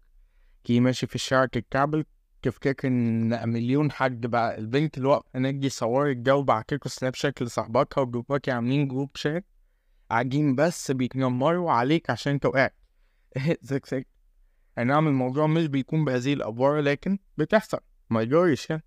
كي 0.64 0.80
ماشي 0.80 1.06
في 1.06 1.14
الشارع 1.14 1.46
تتكعبل 1.46 2.04
تفتكر 2.44 2.88
إن 2.88 3.48
مليون 3.48 3.92
حد 3.92 4.26
بقى 4.26 4.58
البنت 4.58 4.96
اللي 4.98 5.08
واقفة 5.08 5.28
هناك 5.34 5.54
دي 5.54 5.68
صورت 5.68 6.16
جو 6.16 6.42
بعتلكوا 6.42 6.90
سناب 6.90 7.14
شات 7.14 7.42
لصاحباتها 7.42 8.00
وجروباتي 8.00 8.50
عاملين 8.50 8.88
group 8.88 9.10
chat 9.14 9.44
قاعدين 10.10 10.54
بس 10.54 10.90
بيتنمروا 10.90 11.72
عليك 11.72 12.10
عشان 12.10 12.32
انت 12.32 12.46
وقعت. 12.46 12.74
زك 13.62 13.86
زك. 13.86 14.06
أي 14.78 14.84
نعم 14.84 15.08
الموضوع 15.08 15.46
مش 15.46 15.66
بيكون 15.66 16.04
بهذه 16.04 16.32
الأفوار 16.32 16.80
لكن 16.80 17.18
بتحصل. 17.38 17.78
ما 18.10 18.22
يجريش 18.22 18.70
يعني. 18.70 18.84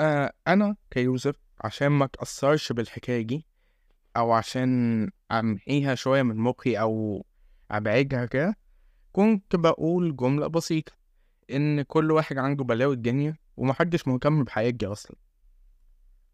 آه 0.00 0.32
أنا 0.48 0.76
كيوسف 0.90 1.34
عشان 1.60 1.88
ما 1.88 2.04
أتأثرش 2.04 2.72
بالحكاية 2.72 3.22
دي 3.22 3.46
أو 4.16 4.32
عشان 4.32 5.10
أمحيها 5.32 5.94
شوية 5.94 6.22
من 6.22 6.36
مخي 6.36 6.76
أو 6.80 7.24
أبعدها 7.70 8.26
كده 8.26 8.56
كنت 9.12 9.56
بقول 9.56 10.16
جملة 10.16 10.46
بسيطة. 10.46 10.92
إن 11.50 11.82
كل 11.82 12.12
واحد 12.12 12.38
عنده 12.38 12.64
بلاوي 12.64 12.94
الدنيا 12.94 13.36
ومحدش 13.56 14.08
مهتم 14.08 14.44
بحياتي 14.44 14.86
أصلا. 14.86 15.16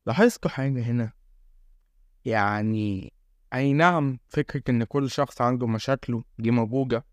لاحظت 0.07 0.47
حاجة 0.47 0.83
هنا؟ 0.83 1.13
يعني 2.25 3.13
أي 3.55 3.73
نعم 3.73 4.19
فكرة 4.29 4.63
إن 4.69 4.85
كل 4.85 5.11
شخص 5.11 5.41
عنده 5.41 5.67
مشاكله 5.67 6.25
دي 6.39 6.51
موجودة 6.51 7.05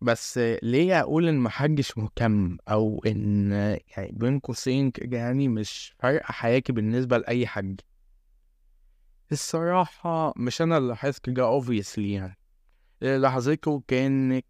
بس 0.00 0.38
ليه 0.62 1.00
أقول 1.00 1.28
إن 1.28 1.38
محدش 1.38 1.98
مهتم 1.98 2.56
أو 2.68 3.02
إن 3.06 3.52
يعني 3.96 4.12
بين 4.12 4.38
قوسين 4.38 4.92
يعني 4.98 5.48
مش 5.48 5.94
فارقة 5.98 6.32
حياتي 6.32 6.72
بالنسبة 6.72 7.18
لأي 7.18 7.46
حد؟ 7.46 7.80
الصراحة 9.32 10.32
مش 10.36 10.62
أنا 10.62 10.76
اللي 10.78 10.88
لاحظت 10.88 11.26
كده 11.26 11.60
obviously 11.60 11.98
يعني. 11.98 12.38
اللي 13.02 13.18
لاحظته 13.18 13.82
كانت 13.88 14.46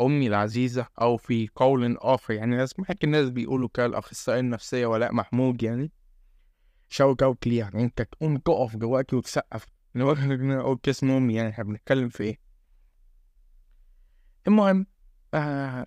أمي 0.00 0.26
العزيزة 0.26 0.86
أو 1.00 1.16
في 1.16 1.48
قول 1.54 1.96
آخر 1.96 2.34
يعني 2.34 2.54
أنا 2.54 2.66
سمعت 2.66 3.04
الناس 3.04 3.30
بيقولوا 3.30 3.68
كده 3.74 3.86
الأخصائية 3.86 4.40
النفسية 4.40 4.86
ولاء 4.86 5.12
محمود 5.12 5.62
يعني 5.62 5.92
شاوت 6.88 7.22
أوت 7.22 7.46
ليه 7.46 7.58
يعني 7.58 7.82
أنت 7.82 8.02
تقوم 8.02 8.36
تقف 8.36 8.76
دلوقتي 8.76 9.16
وتسقف. 9.16 9.66
إن 9.96 10.00
أقول 10.52 10.80
اسم 10.88 11.10
أمي 11.10 11.34
يعني 11.34 11.48
إحنا 11.48 11.64
بنتكلم 11.64 12.08
في 12.08 12.22
إيه؟ 12.22 12.38
المهم 14.46 14.86
آه 15.34 15.86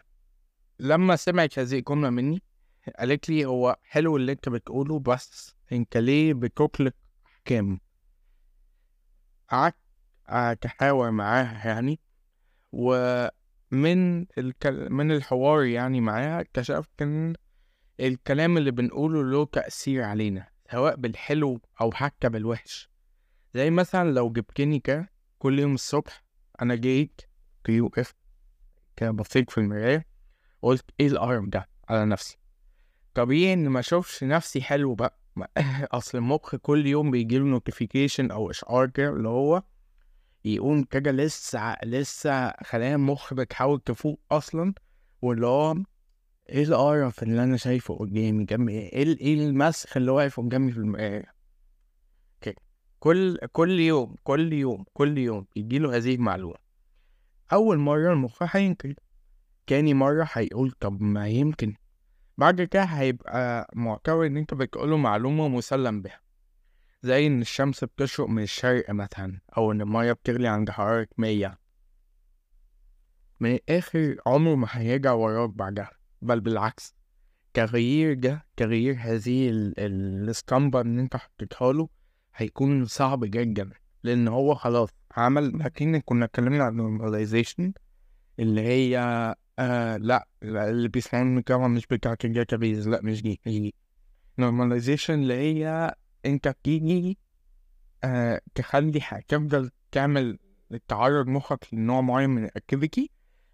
لما 0.80 1.16
سمعت 1.16 1.60
هذه 1.60 1.78
الجملة 1.80 2.10
مني 2.10 2.44
قالت 3.00 3.30
لي 3.30 3.46
هو 3.46 3.78
حلو 3.84 4.18
اللي 4.18 4.32
أنت 4.32 4.50
بتقوله 4.50 5.00
بس 5.00 5.56
أنت 5.72 5.98
ليه 5.98 6.34
بتطلق 6.34 6.94
أحكام؟ 7.26 7.80
قعدت 9.50 9.76
أتحاور 10.28 11.12
معاها 11.12 11.68
يعني 11.68 12.00
ومن 13.72 14.26
الكل... 14.38 14.90
من 14.90 15.12
الحوار 15.12 15.64
يعني 15.64 16.02
معاها 16.02 16.42
اكتشفت 16.42 17.02
إن 17.02 17.34
الكلام 18.00 18.58
اللي 18.58 18.72
بنقوله 18.72 19.24
له 19.24 19.46
تأثير 19.46 20.04
علينا 20.04 20.48
سواء 20.72 20.96
بالحلو 20.96 21.62
أو 21.82 21.92
حتى 21.92 22.30
بالوحش. 22.30 22.90
زي 23.54 23.70
مثلا 23.70 24.12
لو 24.12 24.30
جبتني 24.32 24.80
كده 24.80 25.12
كل 25.40 25.60
يوم 25.60 25.74
الصبح 25.74 26.24
أنا 26.62 26.76
جيت 26.76 27.22
كده 27.64 27.92
واقف 27.98 28.14
بصيت 29.04 29.52
في 29.52 29.58
المراية 29.58 30.06
قلت 30.62 30.86
إيه 31.00 31.08
القرف 31.08 31.46
ده 31.46 31.70
على 31.90 32.06
نفسي؟ 32.06 32.38
طبيعي 33.14 33.54
إن 33.54 33.70
ما 33.70 33.80
أشوفش 33.80 34.24
نفسي 34.24 34.62
حلو 34.62 34.96
بقى. 34.96 35.20
أصل 35.92 36.18
المخ 36.18 36.56
كل 36.56 36.88
يوم 36.88 37.12
بيجيله 37.12 37.46
notification 37.46 38.32
أو 38.32 38.50
إشعار 38.50 38.88
كده 38.88 39.10
اللي 39.10 39.28
هو 39.28 39.64
يقوم 40.46 40.84
كده 40.84 41.12
لسه 41.12 41.76
لسه 41.84 42.54
خلايا 42.64 42.96
المخ 42.96 43.34
بتحاول 43.34 43.80
تفوق 43.80 44.20
أصلا 44.32 44.74
واللي 45.22 45.48
هو 45.48 45.76
إيه 46.50 46.64
القرف 46.64 47.24
اللي 47.24 47.44
أنا 47.44 47.58
شايفه 47.58 47.96
قدامي؟ 47.98 48.46
جنبي 48.46 48.72
إيه؟ 48.80 49.04
ال- 49.04 49.20
إيه 49.20 49.48
المسخ 49.48 49.98
اللي 49.98 50.12
واقف 50.12 50.40
قدامي 50.40 50.72
في 50.72 50.78
المراية؟ 50.78 51.34
كده 52.42 52.56
كل 53.00 53.38
كل 53.52 53.80
يوم 53.80 54.16
كل 54.24 54.54
يوم 54.54 54.86
كل 54.94 55.18
يوم 55.18 55.46
يجيله 55.56 55.96
هذه 55.98 56.16
المعلومة. 56.16 56.56
أول 57.54 57.78
مرة 57.78 58.14
المخ 58.14 58.56
هينكر 58.56 58.94
تاني 59.68 59.94
مرة 59.94 60.30
هيقول 60.34 60.72
طب 60.72 61.02
ما 61.02 61.28
يمكن. 61.28 61.76
بعد 62.38 62.62
كده 62.62 62.84
هيبقى 62.84 63.70
معتبر 63.76 64.26
إن 64.26 64.38
أنت 64.38 64.54
بتقوله 64.54 64.98
معلومة 64.98 65.48
مسلم 65.48 66.02
بها. 66.02 66.20
زي 67.02 67.28
إن 67.28 67.42
الشمس 67.42 67.84
بتشرق 67.84 68.28
من 68.28 68.44
الشرق 68.44 68.90
مثلا 68.92 69.40
أو 69.58 69.72
إن 69.72 69.82
المية 69.82 70.14
بتغلي 70.14 70.48
عند 70.48 70.70
حرارة 70.70 71.08
مية. 71.18 71.60
من 73.40 73.54
الآخر 73.56 74.16
عمره 74.28 74.56
ما 74.56 74.68
هيرجع 74.72 75.12
وراك 75.14 75.50
بعدها 75.50 75.92
بل 76.22 76.40
بالعكس. 76.40 76.96
تغيير 77.54 78.14
ده 78.14 78.46
تغيير 78.58 78.96
هذه 79.00 79.50
ال- 79.50 79.80
ال- 79.80 80.24
الاسطمبة 80.24 80.82
اللي 80.82 81.02
أنت 81.02 81.16
حطيتها 81.16 81.74
له 81.74 81.90
هيكون 82.36 82.86
صعب 82.86 83.26
جدا 83.26 83.70
لأن 84.04 84.28
هو 84.28 84.56
خلاص 84.56 84.90
عمل 85.18 85.62
أكن 85.62 86.00
كنا 86.00 86.26
اتكلمنا 86.26 86.64
عن 86.64 86.78
normalization 87.00 87.72
اللي 88.40 88.62
هي 88.62 88.98
آه 89.60 89.98
لا 89.98 90.28
اللي 90.44 90.88
بيسمعون 90.88 91.38
الجامعة 91.38 91.68
مش 91.68 91.88
بتاعت 91.88 92.26
الداتابيز 92.26 92.88
لا 92.90 93.00
مش 93.04 93.22
دي 93.22 93.40
مش 93.46 93.54
دي. 93.54 93.76
normalization 94.42 95.10
اللي 95.10 95.34
هي 95.34 95.96
انت 96.26 96.48
بتيجي 96.48 97.18
آه 98.04 98.42
تخلي 98.56 99.00
تفضل 99.28 99.72
تعمل 99.92 100.40
تعرض 100.88 101.28
مخك 101.28 101.74
لنوع 101.74 102.02
معين 102.02 102.30
من 102.30 102.44
الاكتيفيتي 102.46 103.12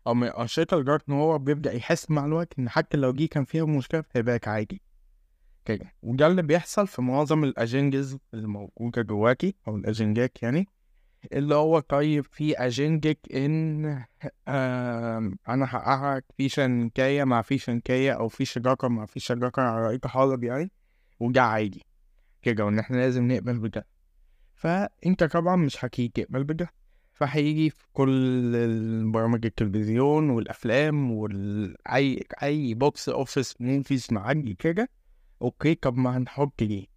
أو 0.08 0.14
من 0.14 0.28
الانشطه 0.28 0.78
لدرجة 0.78 1.04
إن 1.10 1.14
هو 1.14 1.38
بيبدأ 1.40 1.74
يحس 1.74 2.12
مع 2.12 2.26
الوقت 2.26 2.60
إن 2.60 2.70
حتى 2.70 2.98
لو 2.98 3.12
دي 3.12 3.28
كان 3.28 3.46
فيها 3.46 3.66
مشكلة 3.66 4.04
هيبقى 4.16 4.40
عادي. 4.48 4.82
كده. 5.66 5.94
وده 6.02 6.28
اللي 6.28 6.42
بيحصل 6.42 6.88
في 6.88 7.02
معظم 7.02 7.44
الأجندز 7.44 8.18
اللي 8.34 8.48
موجوده 8.48 9.02
جواكي 9.02 9.56
أو 9.68 9.76
الأجندات 9.78 10.44
يعني 10.44 10.68
اللي 11.34 11.56
هو 11.56 11.80
طيب 11.80 12.26
في 12.26 12.54
اجندك 12.58 13.20
إن 13.36 13.86
آم، 14.48 15.38
أنا 15.50 15.66
هقعك 15.70 16.26
في 16.38 16.50
شنكاية 16.50 17.24
مع 17.24 17.42
في 17.42 17.58
شنكاية 17.58 18.12
أو 18.12 18.28
في 18.28 18.46
شجاكه 18.46 18.88
مع 18.88 19.06
في 19.06 19.20
شجاكه 19.20 19.62
على 19.62 19.86
رأيك 19.86 20.08
حالب 20.08 20.44
يعني 20.44 20.72
وده 21.20 21.44
عادي. 21.44 21.82
كده 22.46 22.66
وإن 22.66 22.80
إحنا 22.80 22.98
لازم 22.98 23.32
نقبل 23.32 23.60
بده 23.60 23.88
فأنت 24.56 25.24
طبعا 25.24 25.56
مش 25.56 25.86
هتقبل 25.86 26.44
بده 26.44 26.70
فهيجي 27.14 27.70
في 27.70 27.86
كل 27.94 28.56
البرامج 28.56 29.46
التلفزيون 29.46 30.30
والأفلام 30.30 31.12
وأي 31.12 32.24
أي 32.44 32.74
box 32.74 33.10
office 33.10 33.56
movies 33.62 34.08
معدي 34.12 34.54
كده. 34.54 34.90
okay 35.42 35.76
طب 35.76 35.98
ما 35.98 36.18
هنحط 36.18 36.64
دي. 36.64 36.90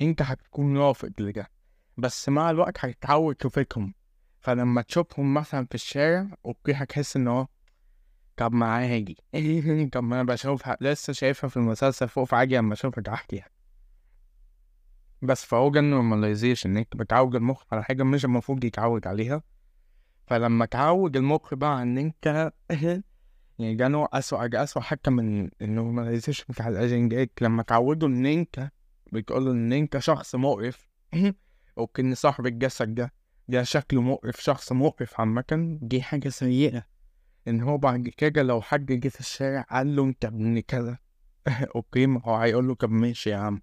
أنت 0.00 0.22
هتكون 0.22 0.78
رافض 0.78 1.12
لده. 1.20 1.50
بس 1.96 2.28
مع 2.28 2.50
الوقت 2.50 2.84
هتتعود 2.84 3.34
تشوفهم 3.34 3.94
فلما 4.40 4.82
تشوفهم 4.82 5.34
مثلا 5.34 5.66
في 5.66 5.74
الشارع 5.74 6.28
okay 6.46 6.72
هتحس 6.72 7.16
إن 7.16 7.28
هو 7.28 7.46
طب 8.36 8.52
ما 8.52 8.66
عادي 8.66 9.16
طب 9.92 10.04
ما 10.04 10.20
أنا 10.20 10.22
بشوفها 10.24 10.76
لسه 10.80 11.12
شايفها 11.12 11.48
في 11.48 11.56
المسلسل 11.56 12.08
فوق 12.08 12.24
فعادي 12.24 12.58
أما 12.58 12.72
أشوفها 12.72 13.02
تحت 13.02 13.32
يعني. 13.32 13.52
بس 15.22 15.44
فهو 15.44 15.68
ده 15.70 15.80
ال 15.80 15.87
normalization 15.87 16.76
إنك 16.76 16.96
بتعود 16.96 17.34
المخ 17.34 17.62
على 17.72 17.84
حاجة 17.84 18.02
مش 18.02 18.24
المفروض 18.24 18.64
يتعود 18.64 19.06
عليها. 19.06 19.42
فلما 20.26 20.64
تعود 20.64 21.16
المخ 21.16 21.54
بقى 21.54 21.82
إن 21.82 21.98
أنت 21.98 22.52
يعني 23.58 23.74
ده 23.74 23.88
نوع 23.88 24.08
أسوأ 24.12 24.46
ده 24.46 24.62
أسوأ 24.62 24.82
حتى 24.82 25.10
من 25.10 25.50
ال 25.62 25.68
normalization 25.68 26.44
بتاع 26.48 26.68
الأجندات 26.68 27.30
لما 27.40 27.62
تعودوا 27.62 28.08
إن 28.08 28.26
أنت 28.26 28.70
بتقولوا 29.12 29.52
إن 29.52 29.72
أنت 29.72 29.98
شخص 29.98 30.34
مقرف 30.34 30.88
okay 31.78 32.02
إن 32.02 32.14
صاحب 32.14 32.46
الجسد 32.46 32.94
ده 32.94 33.12
ده 33.48 33.62
شكله 33.62 34.00
مقرف 34.02 34.42
شخص 34.42 34.72
مقرف 34.72 35.20
عامة 35.20 35.78
دي 35.82 36.02
حاجة 36.02 36.28
سيئة. 36.28 36.86
إن 37.48 37.60
هو 37.60 37.78
بعد 37.78 38.08
كده 38.08 38.42
لو 38.42 38.60
حد 38.62 38.86
جه 38.86 39.08
في 39.08 39.20
الشارع 39.20 39.60
قال 39.60 39.96
له 39.96 40.04
أنت 40.04 40.24
ابن 40.24 40.60
كذا 40.60 40.98
أوكي 41.76 42.06
ما 42.06 42.20
هو 42.24 42.36
هيقول 42.36 42.68
له 42.68 42.74
طب 42.74 42.90
ماشي 42.90 43.30
يا 43.30 43.36
عم. 43.36 43.62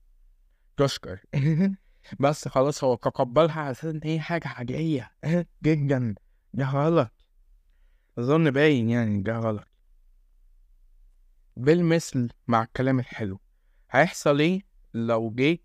تشكر 0.77 1.19
بس 2.19 2.47
خلاص 2.47 2.83
هو 2.83 2.95
تقبلها 2.95 3.61
على 3.61 3.71
أساس 3.71 3.85
إن 3.85 4.01
هي 4.03 4.19
حاجة 4.19 4.47
عادية 4.47 5.11
جدا. 5.63 6.15
ده 6.53 6.65
غلط. 6.65 7.11
أظن 8.19 8.51
باين 8.51 8.89
يعني 8.89 9.21
ده 9.21 9.37
غلط. 9.39 9.67
بالمثل 11.57 12.29
مع 12.47 12.63
الكلام 12.63 12.99
الحلو. 12.99 13.39
هيحصل 13.91 14.39
إيه 14.39 14.61
لو 14.93 15.31
جيت 15.31 15.63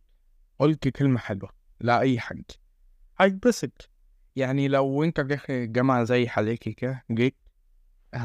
قلت 0.59 0.89
كلمة 0.89 1.19
حلوة 1.19 1.51
لأي 1.81 2.21
حد؟ 2.21 2.45
هيتبسط. 3.21 3.91
يعني 4.37 4.69
لو 4.69 5.05
أنت 5.05 5.21
داخل 5.21 5.53
الجامعة 5.55 6.05
زي 6.05 6.29
حالتي 6.29 6.73
كده 6.73 7.05
جيت 7.11 7.37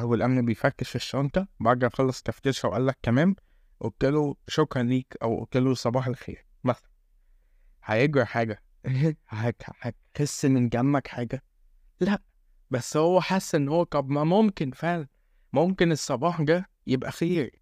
والأمن 0.01 0.45
بيفتش 0.45 0.89
في 0.89 0.95
الشنطة 0.95 1.47
بعد 1.59 1.83
ما 1.83 1.89
خلص 1.89 2.21
تفتيشها 2.21 2.67
وقال 2.69 2.85
لك 2.85 2.97
تمام 3.03 3.35
قلت 3.79 4.05
له 4.05 4.35
شكرا 4.47 4.83
ليك 4.83 5.17
أو 5.23 5.39
قلت 5.39 5.57
له 5.57 5.73
صباح 5.73 6.07
الخير. 6.07 6.46
مثلا 6.63 6.89
هيجرى 7.83 8.25
حاجة 8.25 8.63
هت- 9.27 9.61
هتحس 9.79 10.45
من 10.45 10.69
جنبك 10.69 11.07
حاجة. 11.07 11.43
لأ 11.99 12.21
بس 12.69 12.97
هو 12.97 13.21
حس 13.21 13.55
إن 13.55 13.67
هو 13.69 13.83
طب 13.83 14.09
ما 14.09 14.23
ممكن 14.23 14.71
فعلا 14.71 15.07
ممكن 15.53 15.91
الصباح 15.91 16.41
ده 16.41 16.69
يبقى 16.87 17.11
خير. 17.11 17.59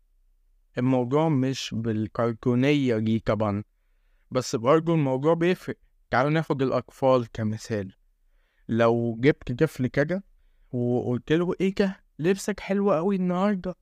الموضوع 0.78 1.30
مش 1.30 1.70
بالكرتونية 1.78 2.98
دي 2.98 3.20
طبعا 3.20 3.64
بس 4.32 4.56
برضه 4.56 4.94
الموضوع 4.94 5.34
بيفرق. 5.34 5.78
تعالوا 6.12 6.32
ناخد 6.32 6.62
الأطفال 6.62 7.32
كمثال. 7.32 7.96
لو 8.70 9.16
جبت 9.20 9.52
طفل 9.64 9.88
كده 9.88 10.24
وقلت 10.72 11.32
له 11.32 11.54
إيه 11.62 11.76
ده؟ 11.76 12.04
لبسك 12.20 12.60
حلو 12.60 12.92
قوي 12.94 13.16
النهارده. 13.16 13.76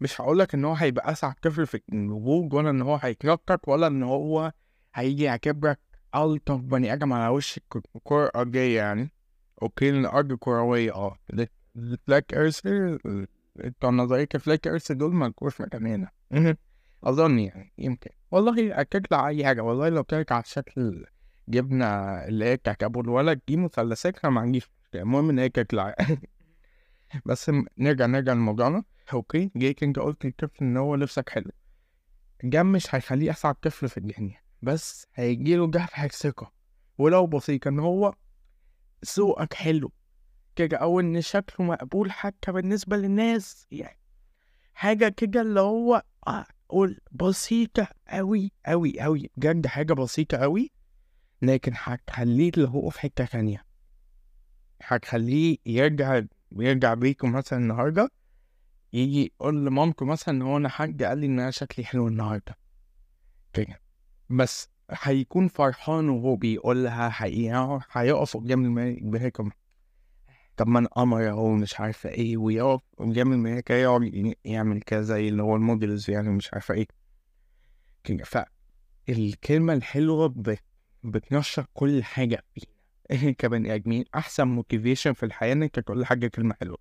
مش 0.00 0.20
هقولك 0.20 0.54
إن 0.54 0.64
هو 0.64 0.72
هيبقى 0.72 1.12
أسعد 1.12 1.34
طفل 1.42 1.66
في 1.66 1.80
الوجود 1.92 2.54
ولا 2.54 2.70
إن 2.70 2.82
هو 2.82 2.96
هيتنطط 3.02 3.68
ولا 3.68 3.86
إن 3.86 4.02
هو 4.02 4.52
هيجي 4.94 5.22
يعتبرك 5.24 5.78
ألطف 6.14 6.56
بني 6.60 6.92
آدم 6.92 7.12
على 7.12 7.28
وش 7.28 7.56
الك- 7.58 7.86
الكرة 7.96 8.24
الأرضية 8.26 8.76
يعني. 8.76 9.10
أوكي 9.62 9.90
لأن 9.90 10.00
الأرض 10.00 10.32
كروية 10.32 10.94
آه. 10.94 11.16
ال 11.76 11.88
flat 11.88 12.34
earth 12.34 12.60
بتوع 13.56 13.90
نظرية 13.90 14.28
ال 14.34 14.40
flat 14.40 14.66
earth 14.66 14.92
دول 14.92 15.14
ملكوش 15.14 15.60
مكان 15.60 15.86
هنا. 15.86 16.56
أظن 17.04 17.38
يعني 17.38 17.72
يمكن. 17.78 18.10
والله 18.30 18.74
هتطلع 18.74 19.28
أي 19.28 19.44
حاجة. 19.44 19.60
والله 19.62 19.88
لو 19.88 20.04
كانت 20.04 20.32
على 20.32 20.42
شكل 20.46 21.06
جبنة 21.48 21.86
اللي 22.24 22.44
هي 22.44 22.56
بتاعت 22.56 22.82
أبو 22.82 23.00
الولد 23.00 23.40
دي 23.48 23.56
مثلثات 23.56 24.26
ما 24.26 24.40
عنديش. 24.40 24.70
المهم 24.94 25.30
إن 25.30 25.38
هي 25.38 25.48
تطلع 25.48 25.94
بس 27.26 27.50
نرجع 27.78 28.06
نرجع 28.06 28.32
لموضوعنا. 28.32 28.84
okay 29.12 29.50
جيت 29.56 29.82
انت 29.82 29.98
قلت 29.98 30.24
للطفل 30.24 30.64
إن 30.64 30.76
هو 30.76 30.94
لبسك 30.94 31.28
حلو. 31.28 31.50
ده 32.44 32.62
مش 32.62 32.94
هيخليه 32.94 33.30
اسعد 33.30 33.54
طفل 33.54 33.88
في 33.88 33.96
الدنيا 33.96 34.40
بس 34.62 35.06
هيجيله 35.14 35.66
دفعة 35.70 36.08
ثقة. 36.08 36.52
ولو 36.98 37.26
بسيطة 37.26 37.68
إن 37.68 37.78
هو 37.78 38.14
ذوقك 39.16 39.54
حلو. 39.54 39.92
كده 40.56 40.76
أو 40.76 41.00
إن 41.00 41.20
شكله 41.20 41.66
مقبول 41.66 42.12
حتى 42.12 42.52
بالنسبة 42.52 42.96
للناس 42.96 43.66
يعني. 43.70 43.98
حاجة 44.74 45.08
كده 45.08 45.40
اللي 45.40 45.60
هو 45.60 46.02
أقول 46.26 47.00
بسيطة 47.12 47.88
أوي 48.08 48.52
أوي 48.66 49.04
أوي. 49.04 49.30
بجد 49.36 49.66
حاجة 49.66 49.92
بسيطة 49.92 50.36
أوي. 50.36 50.70
لكن 51.42 51.72
هتخليه 51.76 52.50
اللي 52.56 52.68
هو 52.68 52.90
في 52.90 53.00
حتة 53.00 53.24
تانية. 53.24 53.64
هتخليه 54.82 55.56
يرجع 55.66 56.22
ويرجع 56.52 56.94
بيكم 56.94 57.32
مثلا 57.32 57.58
النهاردة. 57.58 58.10
يجي 58.94 59.32
يقول 59.40 59.66
لمامته 59.66 60.06
مثلا 60.06 60.34
إن 60.34 60.42
هو 60.42 60.56
أنا 60.56 60.68
حد 60.68 61.02
قال 61.02 61.18
لي 61.18 61.26
إن 61.26 61.40
أنا 61.40 61.50
شكلي 61.50 61.84
حلو 61.84 62.08
النهارده. 62.08 62.58
كده 63.52 63.80
بس 64.30 64.68
هيكون 64.90 65.48
فرحان 65.48 66.08
وهو 66.08 66.36
بيقول 66.36 66.84
لها 66.84 67.12
هيقف 67.92 68.36
قدام 68.36 68.64
المراية 68.64 68.98
بهيكم 69.02 69.50
طب 70.56 70.68
ما 70.68 70.78
أنا 70.78 70.88
قمر 70.88 71.28
أهو 71.28 71.54
مش 71.54 71.80
عارفة 71.80 72.08
إيه 72.08 72.36
ويقف 72.36 72.80
قدام 72.98 73.32
المراية 73.32 73.60
كده 73.60 73.78
يقعد 73.78 74.34
يعمل 74.44 74.82
كده 74.82 75.02
زي 75.02 75.28
اللي 75.28 75.42
هو 75.42 75.56
ال 75.56 75.64
models 75.64 76.10
يعني 76.10 76.28
مش 76.28 76.54
عارفة 76.54 76.74
إيه. 76.74 76.86
كده 78.04 78.24
فالكلمة 78.24 79.72
الحلوة 79.72 80.26
بت... 80.28 80.62
بتنشر 81.02 81.66
كل 81.74 82.04
حاجة 82.04 82.44
فينا 83.08 83.32
كبني 83.38 83.74
آدمين 83.74 84.04
أحسن 84.14 84.48
motivation 84.48 85.12
في 85.12 85.22
الحياة 85.26 85.52
إنك 85.52 85.70
تقول 85.70 86.00
لحاجة 86.00 86.26
كلمة 86.26 86.54
حلوة. 86.60 86.78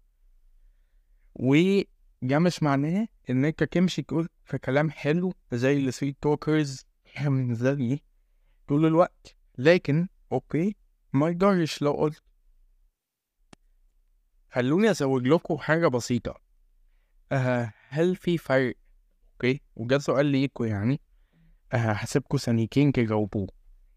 وده 2.24 2.40
مش 2.40 2.64
معناه 2.64 3.08
إن 3.30 3.46
أنت 3.46 3.64
تمشي 3.64 4.02
تقول 4.02 4.28
في 4.46 4.58
كلام 4.58 4.92
حلو 4.92 5.34
زي 5.52 5.78
ال 5.78 5.84
sweet 5.84 6.17
talkers 6.22 6.86
من 7.26 7.56
زي 7.56 8.00
طول 8.68 8.86
الوقت. 8.86 9.36
لكن 9.58 10.08
okay 10.32 10.76
ما 11.14 11.28
يضرش 11.30 11.82
لو 11.82 11.92
قلت. 11.92 12.24
خلوني 14.52 14.92
أزود 14.92 15.28
لكم 15.28 15.58
حاجة 15.58 15.88
بسيطة. 15.88 16.42
آه 17.32 17.74
هل 17.90 18.16
في 18.16 18.38
فرق؟ 18.38 18.76
okay 19.34 19.62
وجا 19.76 19.98
سؤال 19.98 20.26
ليكوا 20.26 20.66
يعني. 20.66 21.02
آه، 21.74 21.78
هسيبكوا 21.78 22.40
ثانيتين 22.40 22.92
تجاوبوه. 22.92 23.48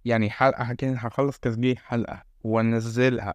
يعني 0.05 0.31
حلقة 0.31 0.75
كده 0.75 0.93
هخلص 0.93 1.39
تسجيل 1.39 1.79
حلقة 1.79 2.23
وأنزلها 2.45 3.35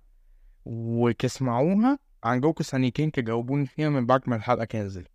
وتسمعوها 0.66 2.00
عندكوا 2.24 2.66
ثانيتين 2.66 3.12
تجاوبوني 3.12 3.66
فيها 3.66 3.90
من 3.90 4.06
بعد 4.06 4.30
ما 4.30 4.36
الحلقة 4.36 4.66
تنزل. 4.66 5.08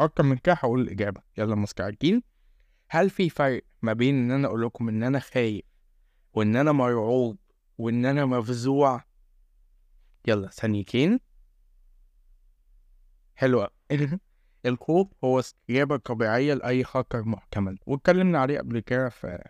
أكتر 0.00 0.22
من 0.22 0.36
كده 0.36 0.54
هقول 0.54 0.80
الإجابة. 0.80 1.22
يلا 1.38 1.54
مستعجلين 1.54 2.22
هل 2.90 3.10
في 3.10 3.30
فرق 3.30 3.62
ما 3.82 3.92
بين 3.92 4.14
إن 4.14 4.30
أنا 4.30 4.48
أقول 4.48 4.62
لكم 4.62 4.88
إن 4.88 5.02
أنا 5.02 5.18
خايف 5.18 5.64
وإن 6.34 6.56
أنا 6.56 6.72
مرعوب 6.72 7.38
وإن 7.78 8.06
أنا 8.06 8.26
مفزوع؟ 8.26 9.04
يلا 10.26 10.48
ثانيتين. 10.48 11.20
حلوة. 13.34 13.70
الخوف 14.66 15.08
هو 15.24 15.38
استجابة 15.38 15.96
طبيعية 15.96 16.54
لأي 16.54 16.84
خطر 16.84 17.24
محتمل. 17.24 17.78
واتكلمنا 17.86 18.38
عليه 18.38 18.58
قبل 18.58 18.80
كده 18.80 19.08
في 19.08 19.48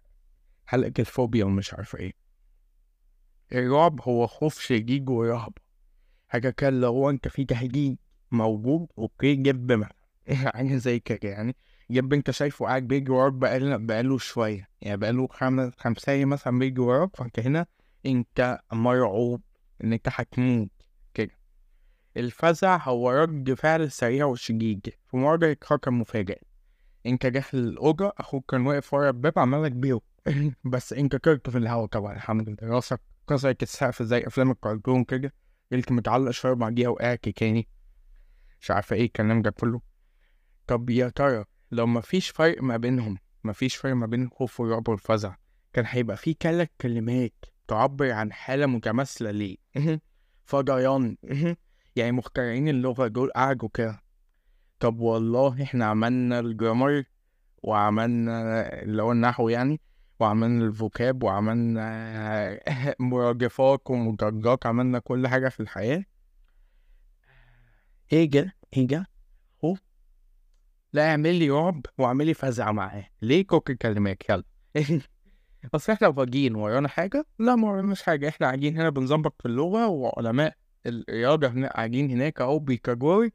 حلقة 0.67 0.93
الفوبيا 0.99 1.45
ومش 1.45 1.75
عارف 1.75 1.97
إيه. 1.97 2.13
الرعب 3.53 4.01
هو 4.01 4.27
خوف 4.27 4.61
شديد 4.61 5.09
ورهبة. 5.09 5.68
حاجة 6.29 6.55
اللي 6.63 6.87
هو 6.87 7.11
أنت 7.11 7.29
في 7.29 7.45
تهديد 7.45 7.99
موجود 8.31 8.87
أوكي 8.99 9.35
جيب 9.35 9.85
حاجة 10.55 10.77
زي 10.77 10.99
كده 11.01 11.29
يعني. 11.29 11.57
جيب 11.91 12.13
أنت 12.13 12.31
شايفه 12.31 12.67
قاعد 12.67 12.83
بيجري 12.83 13.13
وراك 13.13 13.33
بقاله 13.33 13.77
بقاله 13.77 14.19
شوية 14.19 14.69
يعني 14.81 14.97
بقاله 14.97 15.27
خمس 15.31 15.73
خمسة 15.79 16.25
مثلا 16.25 16.59
بيجري 16.59 16.81
وراك 16.81 17.17
فأنت 17.17 17.41
هنا 17.41 17.67
أنت 18.07 18.59
مرعوب 18.73 19.43
إن 19.85 19.93
أنت 19.93 20.09
هتموت 20.13 20.71
كده. 21.15 21.39
الفزع 22.17 22.77
هو 22.77 23.11
رد 23.11 23.55
فعل 23.55 23.91
سريع 23.91 24.25
وشديد 24.25 24.89
في 25.11 25.17
مواجهة 25.17 25.57
خطر 25.65 25.91
مفاجئ 25.91 26.41
أنت 27.07 27.27
داخل 27.27 27.59
الأوضة 27.59 28.13
أخوك 28.19 28.51
كان 28.51 28.67
واقف 28.67 28.95
ورا 28.95 29.09
الباب 29.09 29.39
عمال 29.39 29.69
كبير 29.69 29.99
بس 30.65 30.93
أنت 30.93 31.17
كرت 31.17 31.51
في 31.51 31.59
الهوا 31.59 31.87
طبعا 31.87 32.13
الحمد 32.17 32.49
لله. 32.49 32.59
راسك 32.75 33.01
كسرت 33.29 33.63
السقف 33.63 34.03
زي 34.03 34.27
أفلام 34.27 34.51
الكرتون 34.51 35.05
كده. 35.05 35.33
قلت 35.73 35.93
متعلق 35.93 36.31
شوية 36.31 36.53
بعديها 36.53 36.89
وقعت 36.89 37.29
تاني 37.29 37.69
مش 38.61 38.71
عارفة 38.71 38.97
إيه 38.97 39.05
الكلام 39.05 39.43
ده 39.43 39.51
كله. 39.51 39.81
طب 40.67 40.91
يا 40.91 41.09
ترى 41.09 41.45
لو 41.71 41.87
مفيش 41.87 42.31
فرق 42.31 42.63
ما 42.63 42.77
بينهم 42.77 43.19
مفيش 43.45 43.77
فرق 43.77 43.93
ما 43.95 44.07
بين 44.07 44.23
الخوف 44.23 44.61
والرعب 44.61 44.89
والفزع 44.89 45.35
كان 45.73 45.85
هيبقى 45.89 46.17
في 46.17 46.37
ثلاث 46.41 46.69
كلمات 46.81 47.45
تعبر 47.69 48.11
عن 48.11 48.33
حالة 48.33 48.67
متماثلة 48.67 49.31
ليه؟ 49.31 49.57
فضيان. 50.45 51.17
يعني 51.97 52.13
مخترعين 52.13 52.69
اللغة 52.69 53.07
دول 53.07 53.31
قعدوا 53.31 53.69
كده. 53.75 54.03
طب 54.81 55.01
والله 55.01 55.63
إحنا 55.63 55.85
عملنا 55.85 56.41
الجرامر 56.41 57.05
وعملنا 57.63 58.69
اللي 58.83 59.03
هو 59.03 59.13
النحو 59.13 59.49
يعني. 59.49 59.81
وعملنا 60.21 60.65
الفوكاب 60.65 61.23
وعملنا 61.23 62.61
مرادفات 63.01 63.91
ومدرجات 63.91 64.67
عملنا 64.67 64.99
كل 64.99 65.29
حاجة 65.29 65.49
في 65.49 65.61
الحياة. 65.61 66.05
هيجا 68.11 68.53
هيجا 68.75 69.07
هو 69.65 69.77
لا 70.93 71.11
اعمل 71.11 71.35
لي 71.35 71.51
رعب 71.51 71.87
واعمل 71.99 72.27
لي 72.27 72.35
فزع 72.35 72.73
معاه. 72.73 73.07
ليه 73.23 73.47
كوك 73.47 73.71
الكلمات 73.71 74.31
يلا. 74.31 74.45
اصل 75.75 75.93
إحنا 75.93 76.13
فاضيين 76.13 76.55
ورانا 76.55 76.89
حاجة. 76.89 77.27
لا 77.39 77.57
ما 77.57 77.69
وراناش 77.71 78.03
حاجة. 78.03 78.29
إحنا 78.29 78.47
قاعدين 78.47 78.77
هنا 78.77 78.91
بنظبط 78.91 79.35
في 79.43 79.49
اللغة 79.49 79.87
وعلماء 79.87 80.55
الرياضة 80.87 81.49
هنا 81.49 81.69
هناك 82.11 82.41
اهو 82.41 82.59
بيكاجوري. 82.59 83.33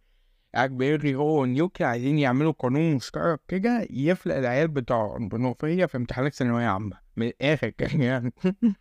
بيرغي 0.56 1.16
هو 1.16 1.42
ونيوكي 1.42 1.84
عايزين 1.84 2.20
يعملوا 2.20 2.52
قانون 2.52 2.96
مشترك 2.96 3.42
كده 3.48 3.88
يفلق 3.90 4.36
العيال 4.36 4.68
بتوع 4.68 5.18
البنوفية 5.18 5.86
في 5.86 5.98
امتحانات 5.98 6.34
ثانوية 6.34 6.66
عامة 6.66 6.98
من 7.18 7.28
الآخر 7.28 7.70
كده 7.70 8.04
يعني. 8.04 8.34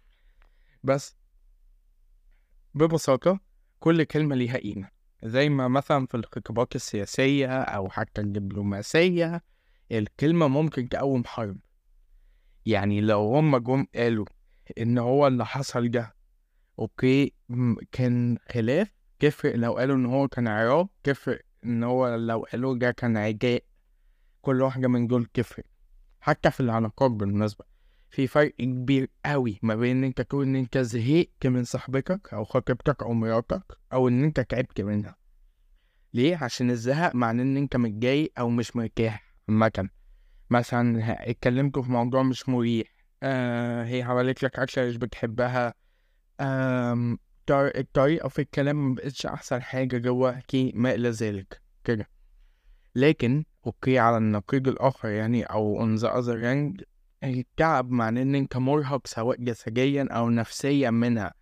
بس 0.85 1.17
ببساطة 2.75 3.41
كل 3.81 4.05
كلمة 4.05 4.35
ليها 4.35 4.57
قيمة 4.59 4.89
زي 5.25 5.49
ما 5.49 5.69
مثلا 5.69 6.07
في 6.07 6.17
الخطابات 6.17 6.77
السياسية 6.77 7.63
أو 7.63 7.89
حتى 7.89 8.21
الدبلوماسية 8.21 9.43
الكلمة 9.93 10.49
ممكن 10.49 10.89
تقوم 10.89 11.25
حرب. 11.25 11.59
يعني 12.67 13.01
لو 13.01 13.35
هما 13.37 13.59
جم 13.59 13.87
قالوا 13.95 14.27
إن 14.79 14.99
هو 14.99 15.27
اللي 15.27 15.47
حصل 15.47 15.89
ده 15.91 16.15
أوكي 16.79 17.35
كان 17.93 18.39
خلاف 18.51 18.95
تفرق 19.19 19.57
لو 19.57 19.73
قالوا 19.73 19.97
إن 19.97 20.07
هو 20.07 20.29
كان 20.29 20.49
عراق 20.49 20.89
تفرق 21.03 21.41
إن 21.65 21.85
هو 21.85 22.15
لو 22.15 22.47
قالوا 22.53 22.79
ده 22.79 22.91
كان 22.91 23.17
عداء 23.17 23.63
كل 24.43 24.63
واحدة 24.63 24.89
من 24.89 25.07
دول 25.07 25.25
تفرق 25.25 25.65
حتى 26.21 26.51
في 26.51 26.61
العلاقات 26.61 27.11
بالمناسبة. 27.11 27.65
في 28.11 28.27
فرق 28.27 28.55
كبير 28.59 29.11
قوي 29.27 29.59
ما 29.63 29.75
بين 29.75 29.97
إن 29.97 30.05
أنت 30.05 30.21
تقول 30.21 30.47
إن 30.47 30.57
أنت 30.57 30.79
زهقت 30.79 31.47
من 31.47 31.65
صاحبتك 31.65 32.35
أو 32.35 32.45
خطيبتك 32.45 33.03
أو 33.03 33.13
مراتك 33.13 33.63
أو 33.93 34.09
إن 34.09 34.25
أنت 34.25 34.41
تعبت 34.41 34.81
منها. 34.81 35.17
ليه؟ 36.15 36.37
عشان 36.37 36.71
الزهق 36.71 37.15
معناه 37.15 37.43
إن 37.43 37.57
أنت 37.57 37.77
متضايق 37.77 38.33
أو 38.39 38.49
مش 38.49 38.77
مرتاح 38.77 39.35
عامة. 39.49 39.89
مثلا 40.51 41.17
اتكلمتوا 41.31 41.83
في 41.83 41.91
موضوع 41.91 42.23
مش 42.23 42.49
مريح 42.49 42.87
آه 43.23 43.85
هي 43.85 44.03
عملت 44.03 44.43
لك 44.43 44.59
أكلة 44.59 44.85
مش 44.89 44.97
بتحبها 44.97 45.75
آه 46.41 47.17
الطريقة 47.51 48.29
في 48.29 48.39
الكلام 48.43 48.91
مبقتش 48.91 49.27
أحسن 49.27 49.63
حاجة 49.63 49.99
جواكي 49.99 50.73
ما 50.75 50.95
إلى 50.95 51.11
ذلك 51.11 51.63
كده. 51.85 52.09
لكن 52.95 53.45
okay 53.67 53.99
على 53.99 54.17
النقيض 54.17 54.69
الآخر 54.69 55.09
يعني 55.09 55.43
أو 55.43 55.97
on 55.97 56.01
the 56.01 56.09
other 56.09 56.43
hand 56.43 56.85
التعب 57.25 57.91
معناه 57.91 58.23
إن 58.23 58.35
أنت 58.35 58.57
مرهق 58.57 59.07
سواء 59.07 59.37
جسديا 59.37 60.09
أو 60.11 60.31
نفسيا 60.31 60.91
منها. 60.91 61.35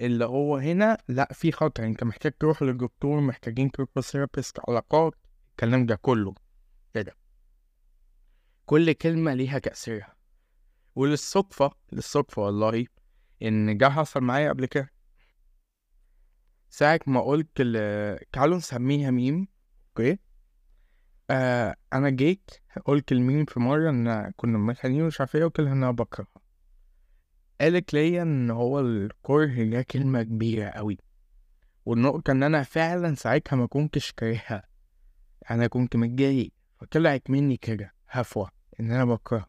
اللي 0.00 0.24
هو 0.24 0.56
هنا 0.56 0.98
لأ 1.08 1.28
في 1.32 1.52
خطر. 1.52 1.84
أنت 1.84 2.04
محتاج 2.04 2.32
تروح 2.40 2.62
للدكتور 2.62 3.20
محتاجين 3.20 3.70
تروح 3.70 3.88
ل 3.96 4.02
therapist 4.02 4.60
علاقات 4.68 5.14
الكلام 5.50 5.86
ده 5.86 5.94
كله. 5.94 6.34
كده. 6.94 7.16
كل 8.66 8.92
كلمة 8.92 9.34
ليها 9.34 9.58
تأثيرها. 9.58 10.14
وللصدفة 10.94 11.70
للصدفة 11.92 12.42
والله 12.42 12.86
إن 13.42 13.78
ده 13.78 13.90
حصل 13.90 14.20
معايا 14.20 14.48
قبل 14.48 14.66
كده. 14.66 14.93
ساعة 16.74 17.00
ما 17.06 17.20
قلت 17.20 17.50
ال- 17.60 18.30
تعالوا 18.30 18.56
نسميها 18.56 19.10
ميم 19.10 19.48
okay؟ 19.88 20.18
آه 21.30 21.76
أنا 21.92 22.10
جيت 22.10 22.50
قلت 22.84 23.12
الميم 23.12 23.44
في 23.44 23.60
مرة 23.60 23.90
إن 23.90 24.32
كنا 24.36 24.58
متخانقين 24.58 25.02
ومش 25.02 25.20
عارف 25.20 25.36
إيه 25.36 25.44
قلت 25.44 25.60
لها 25.60 25.72
إن 25.72 25.76
أنا 25.82 25.90
بكرهها 25.90 26.28
قالت 27.60 27.94
ليا 27.94 28.22
إن 28.22 28.50
هو 28.50 28.80
الكره 28.80 29.64
ده 29.64 29.82
كلمة 29.82 30.22
كبيرة 30.22 30.68
قوي 30.68 30.98
والنقطة 31.86 32.30
إن 32.30 32.42
أنا 32.42 32.62
فعلا 32.62 33.14
ساعتها 33.14 33.56
ما 33.56 33.66
كنتش 33.66 34.12
كارهها. 34.12 34.62
أنا 35.50 35.66
كنت 35.66 35.96
متضايق 35.96 36.52
فطلعت 36.80 37.30
مني 37.30 37.56
كده 37.56 37.94
هفوة 38.08 38.50
إن 38.80 38.90
أنا 38.92 39.04
بكرهها 39.04 39.48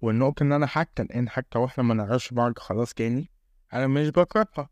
والنقطة 0.00 0.42
إن 0.42 0.52
أنا 0.52 0.66
حتى 0.66 1.02
الان 1.02 1.28
حتى 1.28 1.58
وإحنا 1.58 1.84
ما 1.84 1.94
نعرفش 1.94 2.32
بعض 2.32 2.58
خلاص 2.58 2.94
تاني 2.94 3.30
أنا 3.72 3.86
مش 3.86 4.08
بكرهها. 4.08 4.68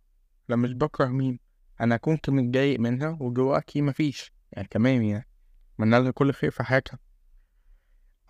أنا 0.50 0.56
مش 0.56 0.72
بكره 0.72 1.06
ميم. 1.06 1.38
أنا 1.80 1.96
كنت 1.96 2.30
متضايق 2.30 2.80
منها 2.80 3.16
وجواكي 3.20 3.82
مفيش 3.82 4.32
يعني 4.52 4.68
تمام 4.70 5.02
يعني. 5.02 5.28
اتمنى 5.74 5.98
لها 6.00 6.10
كل 6.10 6.32
خير 6.32 6.50
في 6.50 6.62
حياتها. 6.62 6.98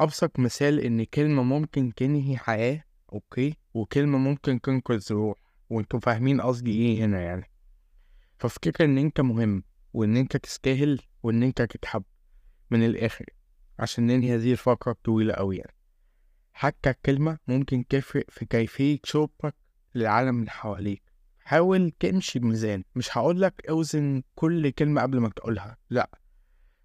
أبسط 0.01 0.39
مثال 0.39 0.81
إن 0.81 1.05
كلمة 1.05 1.43
ممكن 1.43 1.95
تنهي 1.95 2.37
حياة 2.37 2.85
أوكي؟ 3.13 3.57
وكلمة 3.75 4.19
ممكن 4.19 4.61
تنقذ 4.61 5.13
روح. 5.13 5.39
وأنتوا 5.71 6.01
فاهمين 6.01 6.41
قصدي 6.41 6.73
إيه 6.73 7.05
هنا 7.05 7.21
يعني. 7.21 7.51
فافتكر 8.39 8.85
إن 8.85 8.99
أنت 8.99 9.21
مهم 9.21 9.65
وإن 9.93 10.17
أنت 10.17 10.37
تستاهل 10.37 11.01
وإن 11.23 11.43
أنت 11.43 11.63
تتحب 11.63 12.05
من 12.71 12.85
الآخر 12.87 13.27
عشان 13.79 14.07
ننهي 14.07 14.35
هذه 14.35 14.53
الفقرة 14.53 14.93
الطويلة 14.93 15.35
أوي 15.35 15.57
يعني. 15.57 15.75
حتى 16.53 16.91
الكلمة 16.91 17.39
ممكن 17.49 17.87
تفرق 17.87 18.25
في 18.29 18.45
كيفية 18.45 18.99
شوفك 19.05 19.55
للعالم 19.95 20.39
اللي 20.41 20.51
حواليك. 20.51 21.03
حاول 21.49 21.91
تمشي 21.91 22.39
بميزان. 22.39 22.85
مش 22.95 23.19
هقولك 23.19 23.67
اوزن 23.69 24.23
كل 24.35 24.71
كلمة 24.71 25.03
قبل 25.03 25.19
ما 25.19 25.29
تقولها 25.29 25.77
لأ. 25.91 26.11